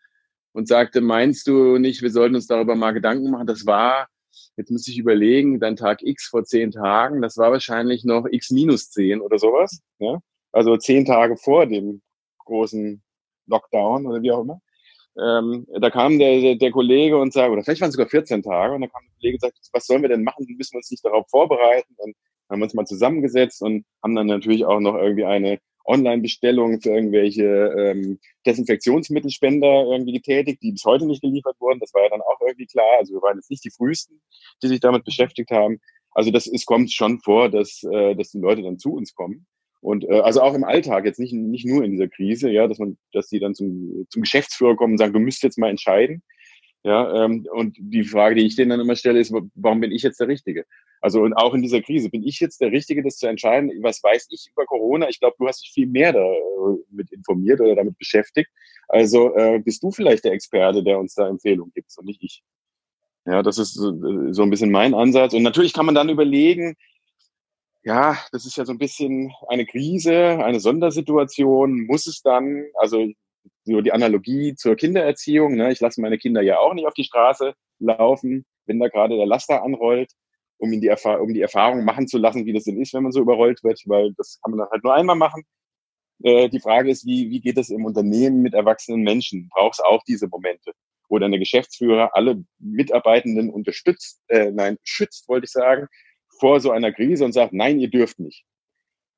[0.54, 3.46] und sagte, meinst du nicht, wir sollten uns darüber mal Gedanken machen?
[3.46, 4.08] Das war,
[4.56, 8.50] jetzt muss ich überlegen, dein Tag X vor zehn Tagen, das war wahrscheinlich noch X
[8.50, 9.80] minus zehn oder sowas.
[9.98, 10.20] Ja?
[10.52, 12.00] Also zehn Tage vor dem
[12.38, 13.02] großen
[13.46, 14.60] Lockdown oder wie auch immer.
[15.20, 18.42] Ähm, da kam der, der, der Kollege und sagte, oder vielleicht waren es sogar 14
[18.42, 20.46] Tage, und dann kam der Kollege und sagte, was sollen wir denn machen?
[20.56, 21.94] Müssen wir uns nicht darauf vorbereiten?
[21.96, 22.14] Und
[22.48, 27.44] haben uns mal zusammengesetzt und haben dann natürlich auch noch irgendwie eine Online-Bestellungen für irgendwelche
[27.44, 31.80] ähm, Desinfektionsmittelspender irgendwie getätigt, die bis heute nicht geliefert wurden.
[31.80, 32.98] Das war ja dann auch irgendwie klar.
[32.98, 34.20] Also wir waren jetzt nicht die frühesten,
[34.62, 35.80] die sich damit beschäftigt haben.
[36.12, 39.46] Also das es kommt schon vor, dass, äh, dass die Leute dann zu uns kommen.
[39.80, 42.78] Und äh, also auch im Alltag, jetzt nicht, nicht nur in dieser Krise, ja, dass
[42.78, 46.22] man, dass die dann zum, zum Geschäftsführer kommen und sagen, du müsst jetzt mal entscheiden.
[46.84, 50.02] Ja, ähm, und die Frage, die ich denen dann immer stelle, ist, warum bin ich
[50.02, 50.66] jetzt der Richtige?
[51.00, 53.70] Also und auch in dieser Krise, bin ich jetzt der Richtige, das zu entscheiden?
[53.82, 55.08] Was weiß ich über Corona?
[55.08, 58.50] Ich glaube, du hast dich viel mehr damit äh, informiert oder damit beschäftigt.
[58.88, 62.42] Also äh, bist du vielleicht der Experte, der uns da Empfehlungen gibt und nicht ich.
[63.24, 65.32] Ja, das ist so, so ein bisschen mein Ansatz.
[65.32, 66.76] Und natürlich kann man dann überlegen,
[67.82, 71.86] ja, das ist ja so ein bisschen eine Krise, eine Sondersituation.
[71.86, 73.06] Muss es dann, also
[73.64, 75.72] so die Analogie zur Kindererziehung, ne?
[75.72, 79.26] ich lasse meine Kinder ja auch nicht auf die Straße laufen, wenn da gerade der
[79.26, 80.12] Laster anrollt,
[80.58, 83.02] um, ihn die, Erfahr um die Erfahrung machen zu lassen, wie das denn ist, wenn
[83.02, 85.44] man so überrollt wird, weil das kann man dann halt nur einmal machen.
[86.22, 89.48] Äh, die Frage ist, wie, wie geht es im Unternehmen mit erwachsenen Menschen?
[89.48, 90.72] Braucht es auch diese Momente?
[91.08, 95.86] Oder der Geschäftsführer alle Mitarbeitenden unterstützt, äh, nein, schützt, wollte ich sagen,
[96.38, 98.44] vor so einer Krise und sagt, nein, ihr dürft nicht.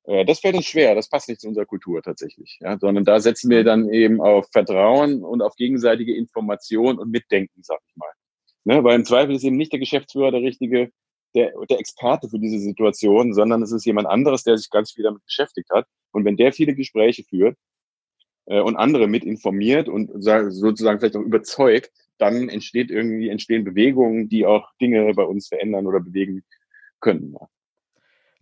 [0.07, 3.19] Äh, das fällt uns schwer, das passt nicht zu unserer Kultur tatsächlich, ja, sondern da
[3.19, 8.09] setzen wir dann eben auf Vertrauen und auf gegenseitige Information und Mitdenken, sag ich mal.
[8.63, 10.91] Ne, weil im Zweifel ist eben nicht der Geschäftsführer der richtige,
[11.35, 15.03] der, der Experte für diese Situation, sondern es ist jemand anderes, der sich ganz viel
[15.03, 15.85] damit beschäftigt hat.
[16.11, 17.57] Und wenn der viele Gespräche führt
[18.45, 24.27] äh, und andere mit informiert und sozusagen vielleicht auch überzeugt, dann entsteht irgendwie, entstehen Bewegungen,
[24.27, 26.43] die auch Dinge bei uns verändern oder bewegen
[26.99, 27.35] können.
[27.39, 27.47] Ja.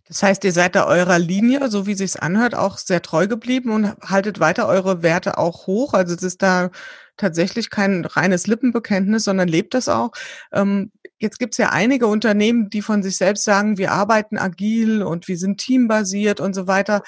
[0.08, 3.70] Das heißt, ihr seid da eurer Linie, so wie sich's anhört, auch sehr treu geblieben
[3.70, 5.94] und haltet weiter eure Werte auch hoch.
[5.94, 6.70] Also es ist da
[7.16, 10.12] tatsächlich kein reines Lippenbekenntnis, sondern lebt das auch.
[10.52, 15.26] Ähm, jetzt gibt's ja einige Unternehmen, die von sich selbst sagen, wir arbeiten agil und
[15.26, 17.02] wir sind teambasiert und so weiter.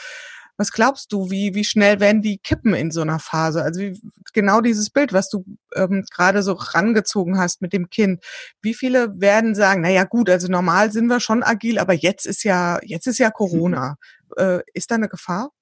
[0.59, 3.63] Was glaubst du, wie, wie schnell werden die kippen in so einer Phase?
[3.63, 4.01] Also wie,
[4.35, 5.45] genau dieses Bild, was du
[5.77, 8.25] ähm, gerade so rangezogen hast mit dem Kind.
[8.61, 12.27] Wie viele werden sagen, na ja, gut, also normal sind wir schon agil, aber jetzt
[12.27, 13.97] ist ja, jetzt ist ja Corona.
[14.37, 15.53] Äh, ist da eine Gefahr?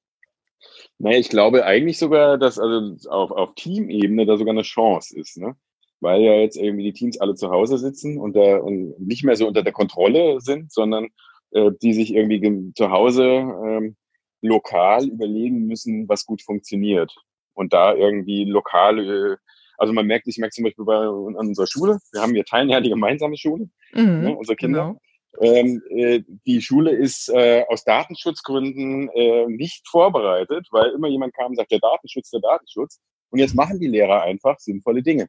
[0.98, 5.36] Naja, ich glaube eigentlich sogar, dass also auf, auf Teamebene da sogar eine Chance ist,
[5.36, 5.54] ne?
[6.00, 9.36] Weil ja jetzt irgendwie die Teams alle zu Hause sitzen und, da, und nicht mehr
[9.36, 11.06] so unter der Kontrolle sind, sondern
[11.52, 13.96] äh, die sich irgendwie zu Hause ähm,
[14.40, 17.14] lokal überlegen müssen, was gut funktioniert.
[17.54, 19.36] Und da irgendwie lokal, äh,
[19.78, 22.68] also man merkt, ich merke zum Beispiel bei an unserer Schule, wir haben, wir teilen
[22.68, 24.86] ja die gemeinsame Schule, mhm, ne, unsere Kinder.
[24.86, 25.00] Genau.
[25.40, 31.50] Ähm, äh, die Schule ist äh, aus Datenschutzgründen äh, nicht vorbereitet, weil immer jemand kam
[31.50, 33.00] und sagt, der Datenschutz, der Datenschutz.
[33.30, 35.26] Und jetzt machen die Lehrer einfach sinnvolle Dinge.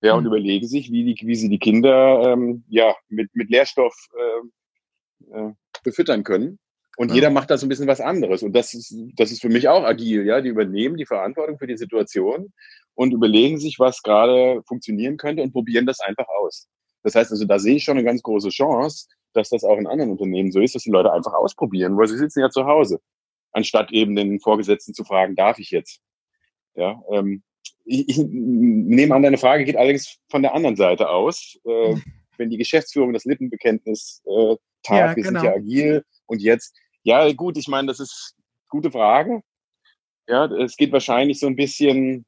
[0.00, 0.18] Ja, mhm.
[0.18, 5.38] und überlegen sich, wie, die, wie sie die Kinder ähm, ja, mit, mit Lehrstoff äh,
[5.38, 6.58] äh, befüttern können.
[6.98, 7.14] Und ja.
[7.14, 8.42] jeder macht da so ein bisschen was anderes.
[8.42, 10.40] Und das ist, das ist für mich auch agil, ja.
[10.40, 12.52] Die übernehmen die Verantwortung für die Situation
[12.94, 16.66] und überlegen sich, was gerade funktionieren könnte und probieren das einfach aus.
[17.04, 19.86] Das heißt also, da sehe ich schon eine ganz große Chance, dass das auch in
[19.86, 22.98] anderen Unternehmen so ist, dass die Leute einfach ausprobieren, weil sie sitzen ja zu Hause,
[23.52, 26.00] anstatt eben den Vorgesetzten zu fragen, darf ich jetzt?
[26.74, 27.44] Ja, ähm,
[27.84, 31.60] ich, ich nehme an, deine Frage geht allerdings von der anderen Seite aus.
[31.64, 31.94] Äh,
[32.38, 35.40] wenn die Geschäftsführung das Lippenbekenntnis äh, tat, ja, wir genau.
[35.40, 36.74] sind ja agil und jetzt
[37.08, 38.36] ja, gut, ich meine, das ist
[38.68, 39.40] gute Frage.
[40.28, 42.26] Ja, es geht wahrscheinlich so ein bisschen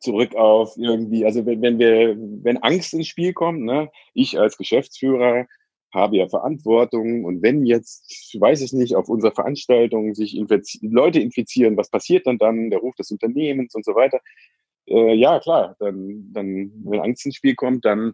[0.00, 2.14] zurück auf irgendwie, also wenn, wenn wir,
[2.44, 5.46] wenn Angst ins Spiel kommt, ne, ich als Geschäftsführer
[5.94, 11.18] habe ja Verantwortung und wenn jetzt, weiß ich nicht, auf unserer Veranstaltung sich infiz Leute
[11.18, 14.20] infizieren, was passiert dann dann, der Ruf des Unternehmens und so weiter.
[14.86, 18.12] Äh, ja, klar, dann, dann, wenn Angst ins Spiel kommt, dann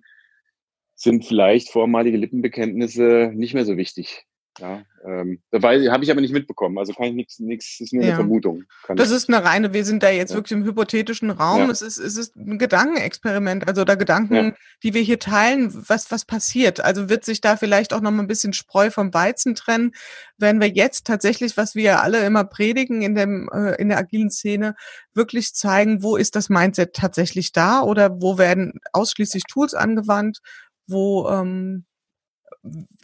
[0.94, 4.26] sind vielleicht vormalige Lippenbekenntnisse nicht mehr so wichtig.
[4.58, 6.78] Ja, ähm, habe ich aber nicht mitbekommen.
[6.78, 8.08] Also kann ich nichts, nichts, ist nur ja.
[8.08, 8.64] eine Vermutung.
[8.84, 9.16] Kann das ich.
[9.16, 10.36] ist eine reine, wir sind da jetzt ja.
[10.36, 11.66] wirklich im hypothetischen Raum.
[11.66, 11.70] Ja.
[11.70, 16.24] Es ist, es ist ein Gedankenexperiment, also da Gedanken, die wir hier teilen, was, was
[16.24, 16.80] passiert.
[16.80, 19.92] Also wird sich da vielleicht auch noch mal ein bisschen Spreu vom Weizen trennen,
[20.38, 24.30] wenn wir jetzt tatsächlich, was wir alle immer predigen in dem, äh, in der agilen
[24.30, 24.74] Szene,
[25.14, 30.40] wirklich zeigen, wo ist das Mindset tatsächlich da oder wo werden ausschließlich Tools angewandt,
[30.86, 31.84] wo, ähm,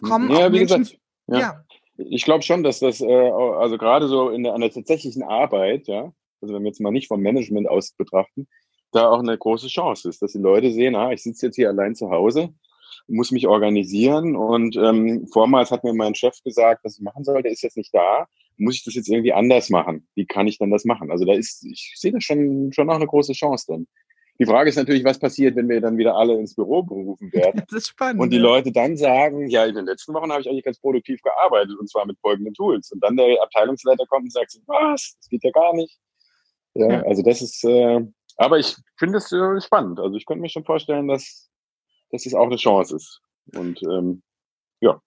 [0.03, 1.02] kommen ja, auch Menschen, gesagt,
[1.33, 1.39] ja.
[1.39, 1.65] ja.
[1.97, 5.89] Ich glaube schon, dass das, äh, also gerade so in der, an der tatsächlichen Arbeit,
[5.89, 8.49] ja, also wenn wir jetzt mal nicht vom Management aus betrachten,
[8.93, 11.69] da auch eine große Chance ist, dass die Leute sehen, ah, ich sitze jetzt hier
[11.69, 12.55] allein zu Hause,
[13.09, 17.43] muss mich organisieren und ähm, vormals hat mir mein Chef gesagt, was ich machen soll,
[17.43, 18.27] der ist jetzt nicht da,
[18.59, 20.07] muss ich das jetzt irgendwie anders machen?
[20.15, 21.11] Wie kann ich dann das machen?
[21.11, 23.89] Also da ist, ich sehe da schon, schon auch eine große Chance drin.
[24.43, 27.63] Die Frage ist natürlich, was passiert, wenn wir dann wieder alle ins Büro berufen werden.
[27.71, 28.21] Das ist spannend.
[28.21, 31.23] Und die Leute dann sagen, ja, in den letzten Wochen habe ich eigentlich ganz produktiv
[31.23, 32.91] gearbeitet und zwar mit folgenden Tools.
[32.91, 35.97] Und dann der Abteilungsleiter kommt und sagt, was, das geht ja gar nicht.
[36.75, 37.03] Ja, ja.
[37.03, 38.01] also das ist, äh,
[38.37, 40.01] aber ich finde es äh, spannend.
[40.01, 41.49] Also ich könnte mir schon vorstellen, dass,
[42.11, 43.21] dass es auch eine Chance ist.
[43.55, 44.25] Und ähm,
[44.81, 45.01] ja.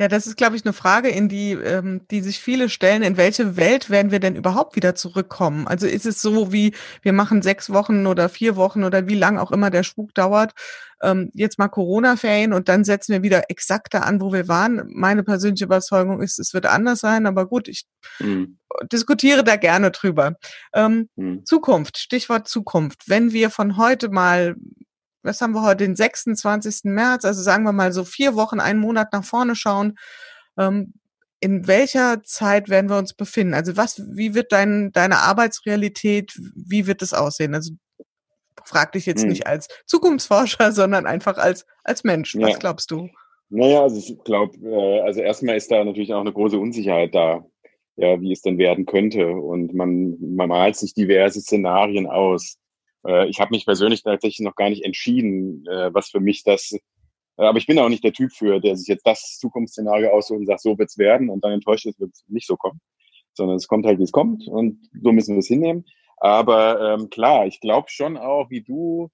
[0.00, 3.02] Ja, das ist, glaube ich, eine Frage, in die, ähm, die sich viele stellen.
[3.02, 5.68] In welche Welt werden wir denn überhaupt wieder zurückkommen?
[5.68, 9.36] Also ist es so, wie wir machen sechs Wochen oder vier Wochen oder wie lang
[9.36, 10.54] auch immer der Spuk dauert,
[11.02, 14.84] ähm, jetzt mal Corona-Ferien und dann setzen wir wieder exakter an, wo wir waren.
[14.88, 17.84] Meine persönliche Überzeugung ist, es wird anders sein, aber gut, ich
[18.20, 18.56] mhm.
[18.90, 20.36] diskutiere da gerne drüber.
[20.72, 21.44] Ähm, mhm.
[21.44, 23.02] Zukunft, Stichwort Zukunft.
[23.06, 24.56] Wenn wir von heute mal
[25.22, 26.84] was haben wir heute, den 26.
[26.84, 29.98] März, also sagen wir mal so vier Wochen, einen Monat nach vorne schauen,
[30.58, 30.94] ähm,
[31.40, 33.54] in welcher Zeit werden wir uns befinden?
[33.54, 37.54] Also was, wie wird dein, deine Arbeitsrealität, wie wird es aussehen?
[37.54, 37.72] Also
[38.64, 39.30] frag dich jetzt hm.
[39.30, 42.36] nicht als Zukunftsforscher, sondern einfach als, als Mensch.
[42.36, 42.58] Was ja.
[42.58, 43.08] glaubst du?
[43.48, 47.44] Naja, also ich glaube, äh, also erstmal ist da natürlich auch eine große Unsicherheit da,
[47.96, 49.28] ja, wie es denn werden könnte.
[49.28, 52.58] Und man, man malt sich diverse Szenarien aus.
[53.06, 56.72] Äh, ich habe mich persönlich tatsächlich noch gar nicht entschieden, äh, was für mich das.
[56.72, 56.78] Äh,
[57.36, 60.46] aber ich bin auch nicht der Typ für, der sich jetzt das Zukunftsszenario aussucht und
[60.46, 62.80] sagt, so wird's werden und dann enttäuscht ist, wird es nicht so kommen.
[63.34, 65.84] Sondern es kommt halt, wie es kommt und so müssen wir es hinnehmen.
[66.18, 69.10] Aber ähm, klar, ich glaube schon auch, wie du,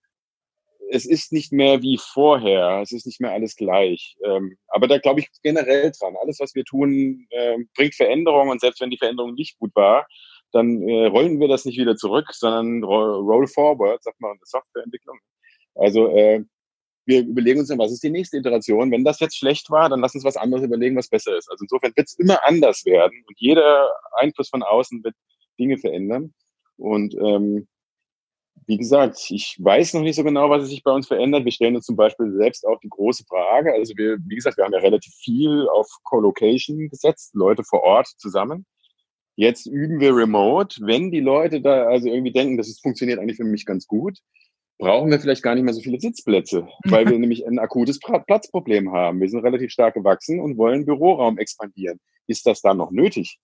[0.91, 4.17] es ist nicht mehr wie vorher, es ist nicht mehr alles gleich.
[4.25, 6.17] Ähm, aber da glaube ich generell dran.
[6.21, 10.07] Alles, was wir tun, äh, bringt Veränderung und selbst wenn die Veränderung nicht gut war,
[10.57, 14.47] dann äh, rollen wir das nicht wieder zurück, sondern roll forward, sagt man in der
[14.47, 15.19] Softwareentwicklung.
[15.75, 16.45] Also äh,
[17.07, 18.91] wir überlegen uns dann, was ist die nächste Iteration?
[18.91, 21.49] Wenn das jetzt schlecht war, dann lass uns was anderes überlegen, was besser ist.
[21.51, 23.89] Also insofern wird es immer anders werden und jeder
[24.19, 25.15] Einfluss von außen wird
[25.59, 26.35] Dinge verändern.
[26.77, 27.69] Und ähm,
[28.67, 31.45] wie gesagt, ich weiß noch nicht so genau, was sich bei uns verändert.
[31.45, 33.73] Wir stellen uns zum Beispiel selbst auch die große Frage.
[33.73, 38.09] Also wir, wie gesagt, wir haben ja relativ viel auf Co-Location gesetzt, Leute vor Ort
[38.19, 38.67] zusammen.
[39.37, 40.81] Jetzt üben wir remote.
[40.81, 44.19] Wenn die Leute da also irgendwie denken, das funktioniert eigentlich für mich ganz gut,
[44.79, 48.93] brauchen wir vielleicht gar nicht mehr so viele Sitzplätze, weil wir nämlich ein akutes Platzproblem
[48.93, 49.21] haben.
[49.21, 52.01] Wir sind relativ stark gewachsen und wollen Büroraum expandieren.
[52.27, 53.39] Ist das dann noch nötig?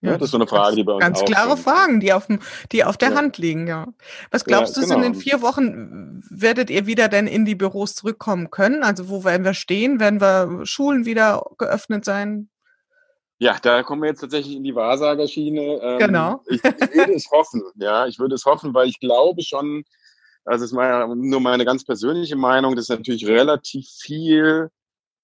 [0.00, 1.60] Ja, das ist so eine Frage, die bei uns Ganz klare kommt.
[1.60, 2.38] Fragen, die auf, dem,
[2.70, 3.16] die auf der ja.
[3.16, 3.88] Hand liegen, ja.
[4.30, 4.98] Was glaubst ja, du, genau.
[4.98, 8.84] in den vier Wochen werdet ihr wieder denn in die Büros zurückkommen können?
[8.84, 9.98] Also wo werden wir stehen?
[9.98, 12.48] Werden wir Schulen wieder geöffnet sein?
[13.38, 15.80] Ja, da kommen wir jetzt tatsächlich in die Wahrsagerschiene.
[15.80, 16.42] Ähm, genau.
[16.48, 19.84] Ich, ich, würde es hoffen, ja, ich würde es hoffen, weil ich glaube schon,
[20.44, 24.70] also es war nur meine ganz persönliche Meinung, dass natürlich relativ viel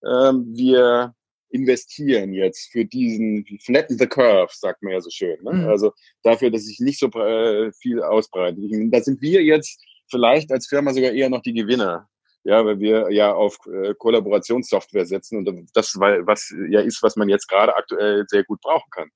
[0.07, 1.15] ähm, wir
[1.51, 5.43] investieren jetzt für diesen flatten the curve, sagt man ja so schön.
[5.43, 5.53] Ne?
[5.53, 5.69] Mhm.
[5.69, 8.59] Also dafür, dass sich nicht so äh, viel ausbreitet.
[8.93, 12.09] Da sind wir jetzt vielleicht als Firma sogar eher noch die Gewinner
[12.45, 17.17] ja, weil wir ja auf äh, Kollaborationssoftware setzen und das, weil, was ja ist, was
[17.17, 19.09] man jetzt gerade aktuell sehr gut brauchen kann.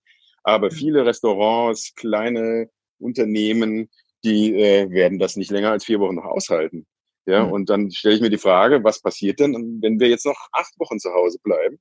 [0.42, 0.74] Aber mhm.
[0.74, 3.90] viele Restaurants, kleine Unternehmen,
[4.24, 6.86] die äh, werden das nicht länger als vier Wochen noch aushalten.
[7.26, 7.52] Ja, mhm.
[7.52, 10.72] und dann stelle ich mir die Frage, was passiert denn, wenn wir jetzt noch acht
[10.78, 11.78] Wochen zu Hause bleiben?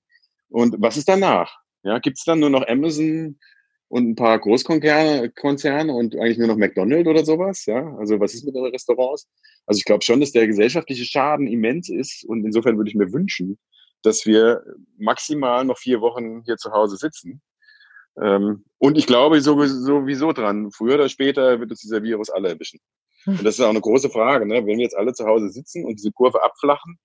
[0.49, 1.57] Und was ist danach?
[1.83, 3.39] Ja, gibt's dann nur noch Amazon
[3.89, 7.65] und ein paar Großkonzerne Konzerne und eigentlich nur noch McDonald's oder sowas.
[7.65, 9.27] Ja, also was ist mit den Restaurants?
[9.65, 13.11] Also ich glaube schon, dass der gesellschaftliche Schaden immens ist und insofern würde ich mir
[13.13, 13.57] wünschen,
[14.03, 14.63] dass wir
[14.97, 17.41] maximal noch vier Wochen hier zu Hause sitzen.
[18.21, 22.79] Ähm, und ich glaube sowieso dran, früher oder später wird uns dieser Virus alle erwischen.
[23.25, 24.55] Und das ist auch eine große Frage, ne?
[24.65, 26.97] wenn wir jetzt alle zu Hause sitzen und diese Kurve abflachen,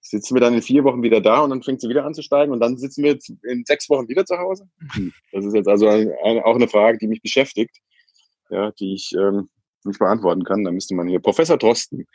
[0.00, 2.22] sitzen wir dann in vier Wochen wieder da und dann fängt sie wieder an zu
[2.22, 4.68] steigen und dann sitzen wir jetzt in sechs Wochen wieder zu Hause?
[4.92, 5.12] Hm.
[5.32, 7.76] Das ist jetzt also ein, ein, auch eine Frage, die mich beschäftigt,
[8.50, 9.48] ja, die ich ähm,
[9.84, 10.64] nicht beantworten kann.
[10.64, 12.06] Da müsste man hier Professor Drosten,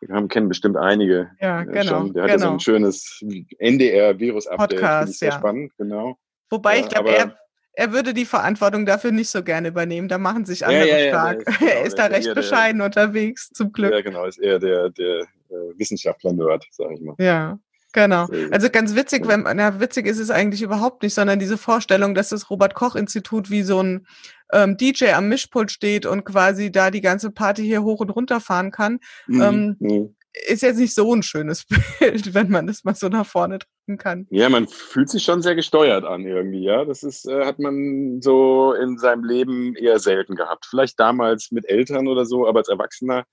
[0.00, 2.12] wir haben, kennen bestimmt einige ja, genau, schon.
[2.14, 2.32] Der hat genau.
[2.32, 2.58] ja so ein genau.
[2.58, 3.24] schönes
[3.58, 4.70] NDR-Virus-Update.
[4.70, 5.38] Podcast, sehr ja.
[5.38, 6.16] spannend, genau.
[6.48, 7.36] Wobei ja, ich glaube, er,
[7.72, 10.08] er würde die Verantwortung dafür nicht so gerne übernehmen.
[10.08, 11.48] Da machen sich andere ja, ja, stark.
[11.48, 13.92] Ist, genau, er ist da recht bescheiden der, unterwegs, zum Glück.
[13.92, 17.14] Ja, genau, ist eher der, der äh, Wissenschaftler-Nerd, sag ich mal.
[17.18, 17.58] Ja.
[17.92, 18.28] Genau.
[18.52, 22.28] Also ganz witzig, wenn na, witzig ist es eigentlich überhaupt nicht, sondern diese Vorstellung, dass
[22.28, 24.06] das Robert Koch Institut wie so ein
[24.52, 28.40] ähm, DJ am Mischpult steht und quasi da die ganze Party hier hoch und runter
[28.40, 29.42] fahren kann, mhm.
[29.42, 30.14] Ähm, mhm.
[30.46, 31.64] Ist jetzt nicht so ein schönes
[31.98, 34.26] Bild, wenn man das mal so nach vorne drücken kann.
[34.30, 36.84] Ja, man fühlt sich schon sehr gesteuert an irgendwie, ja.
[36.84, 40.66] Das ist, äh, hat man so in seinem Leben eher selten gehabt.
[40.68, 43.24] Vielleicht damals mit Eltern oder so, aber als Erwachsener,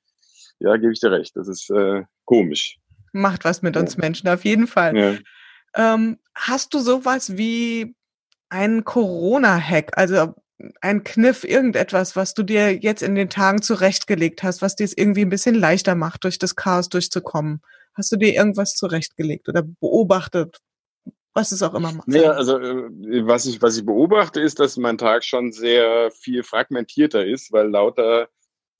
[0.59, 1.35] ja, gebe ich dir recht.
[1.35, 2.79] Das ist äh, komisch
[3.17, 4.95] macht was mit uns Menschen, auf jeden Fall.
[4.95, 5.93] Ja.
[5.93, 7.95] Ähm, hast du sowas wie
[8.49, 10.33] einen Corona-Hack, also
[10.81, 14.97] ein Kniff, irgendetwas, was du dir jetzt in den Tagen zurechtgelegt hast, was dir es
[14.97, 17.61] irgendwie ein bisschen leichter macht, durch das Chaos durchzukommen?
[17.93, 20.59] Hast du dir irgendwas zurechtgelegt oder beobachtet?
[21.33, 22.07] Was es auch immer macht.
[22.07, 26.41] Naja, also äh, was ich, was ich beobachte, ist, dass mein Tag schon sehr viel
[26.41, 28.29] fragmentierter ist, weil lauter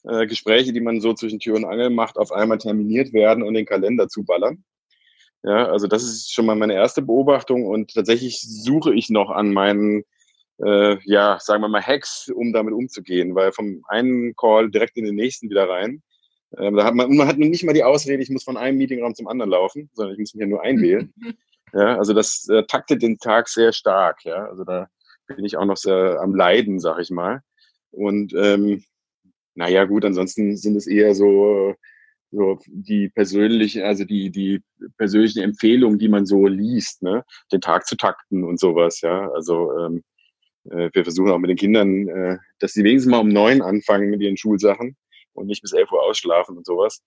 [0.03, 3.53] äh, Gespräche, die man so zwischen Tür und Angel macht, auf einmal terminiert werden und
[3.53, 4.63] den Kalender zuballern.
[5.43, 9.53] Ja, also das ist schon mal meine erste Beobachtung und tatsächlich suche ich noch an
[9.53, 10.03] meinen,
[10.63, 15.05] äh, ja, sagen wir mal Hacks, um damit umzugehen, weil vom einen Call direkt in
[15.05, 16.01] den nächsten wieder rein.
[16.57, 19.15] Ähm, da hat man, man hat nicht mal die Ausrede, ich muss von einem Meetingraum
[19.15, 21.13] zum anderen laufen, sondern ich muss mich ja nur einwählen.
[21.73, 24.23] ja, also das äh, taktet den Tag sehr stark.
[24.23, 24.87] Ja, also da
[25.27, 27.41] bin ich auch noch sehr am Leiden, sag ich mal.
[27.91, 28.83] Und ähm,
[29.55, 31.75] naja, gut, ansonsten sind es eher so,
[32.31, 34.61] so die persönlichen, also die, die
[34.97, 37.23] persönlichen Empfehlungen, die man so liest, ne?
[37.51, 39.29] den Tag zu takten und sowas, ja.
[39.31, 40.03] Also ähm,
[40.71, 44.09] äh, wir versuchen auch mit den Kindern, äh, dass sie wenigstens mal um neun anfangen
[44.09, 44.95] mit ihren Schulsachen
[45.33, 47.01] und nicht bis elf Uhr ausschlafen und sowas.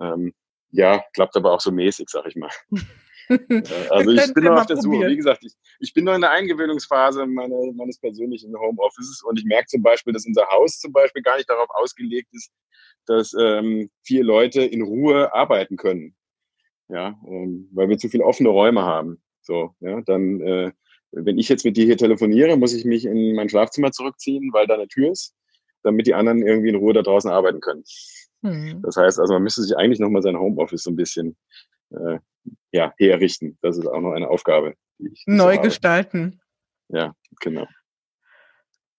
[0.00, 0.34] Ähm,
[0.70, 2.50] ja, klappt aber auch so mäßig, sag ich mal.
[3.90, 5.08] also ich bin noch auf der Suche.
[5.08, 9.44] Wie gesagt, ich, ich bin noch in der Eingewöhnungsphase meine, meines persönlichen Homeoffices und ich
[9.44, 12.52] merke zum Beispiel, dass unser Haus zum Beispiel gar nicht darauf ausgelegt ist,
[13.06, 16.14] dass ähm, vier Leute in Ruhe arbeiten können.
[16.88, 19.20] Ja, ähm, weil wir zu viele offene Räume haben.
[19.42, 20.72] So, ja, dann, äh,
[21.24, 24.66] wenn ich jetzt mit dir hier telefoniere, muss ich mich in mein Schlafzimmer zurückziehen, weil
[24.66, 25.34] da eine Tür ist,
[25.82, 27.84] damit die anderen irgendwie in Ruhe da draußen arbeiten können.
[28.42, 28.82] Hm.
[28.82, 31.36] Das heißt also, man müsste sich eigentlich nochmal sein Homeoffice so ein bisschen
[31.90, 32.18] äh,
[32.72, 33.58] ja, herrichten.
[33.62, 34.74] Das ist auch noch eine Aufgabe.
[34.98, 36.40] Die ich Neu so gestalten.
[36.88, 37.66] Ja, genau.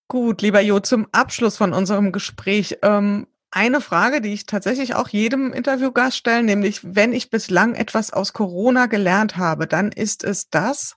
[0.07, 2.77] Gut, lieber Jo, zum Abschluss von unserem Gespräch.
[2.81, 8.11] Ähm, eine Frage, die ich tatsächlich auch jedem Interviewgast stelle, nämlich, wenn ich bislang etwas
[8.11, 10.96] aus Corona gelernt habe, dann ist es das?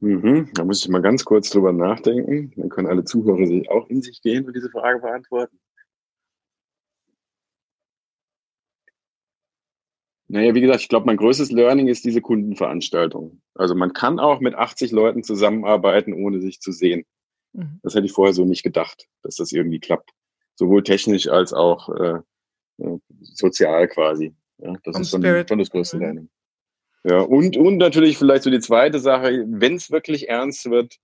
[0.00, 2.52] Mhm, da muss ich mal ganz kurz drüber nachdenken.
[2.56, 5.58] Dann können alle Zuhörer sich auch in sich gehen und diese Frage beantworten.
[10.30, 13.40] Naja, wie gesagt, ich glaube, mein größtes Learning ist diese Kundenveranstaltung.
[13.54, 17.04] Also man kann auch mit 80 Leuten zusammenarbeiten, ohne sich zu sehen.
[17.54, 17.80] Mhm.
[17.82, 20.10] Das hätte ich vorher so nicht gedacht, dass das irgendwie klappt.
[20.54, 22.20] Sowohl technisch als auch äh,
[22.78, 24.34] äh sozial quasi.
[24.58, 26.02] Ja, das Vom ist schon, schon das größte mhm.
[26.02, 26.28] Learning.
[27.04, 30.96] Ja, und, und natürlich vielleicht so die zweite Sache, wenn es wirklich ernst wird,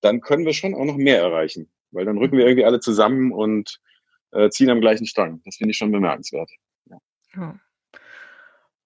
[0.00, 1.70] dann können wir schon auch noch mehr erreichen.
[1.90, 3.78] Weil dann rücken wir irgendwie alle zusammen und
[4.32, 5.42] äh, ziehen am gleichen Strang.
[5.44, 6.50] Das finde ich schon bemerkenswert.
[6.86, 6.98] Ja.
[7.36, 7.60] ja.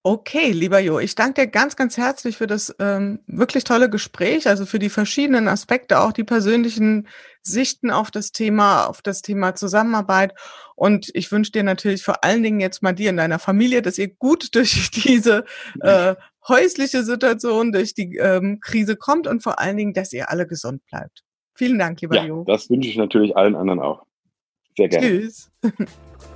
[0.09, 4.47] Okay, lieber Jo, ich danke dir ganz, ganz herzlich für das ähm, wirklich tolle Gespräch,
[4.47, 7.09] also für die verschiedenen Aspekte, auch die persönlichen
[7.43, 10.33] Sichten auf das Thema, auf das Thema Zusammenarbeit.
[10.77, 13.99] Und ich wünsche dir natürlich vor allen Dingen jetzt mal dir und deiner Familie, dass
[13.99, 15.45] ihr gut durch diese
[15.81, 16.15] äh,
[16.47, 20.87] häusliche Situation, durch die ähm, Krise kommt und vor allen Dingen, dass ihr alle gesund
[20.87, 21.25] bleibt.
[21.57, 22.45] Vielen Dank, lieber ja, Jo.
[22.47, 24.05] Das wünsche ich natürlich allen anderen auch.
[24.77, 25.05] Sehr gerne.
[25.05, 25.51] Tschüss.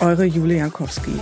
[0.00, 1.12] Eure Julia Jankowski.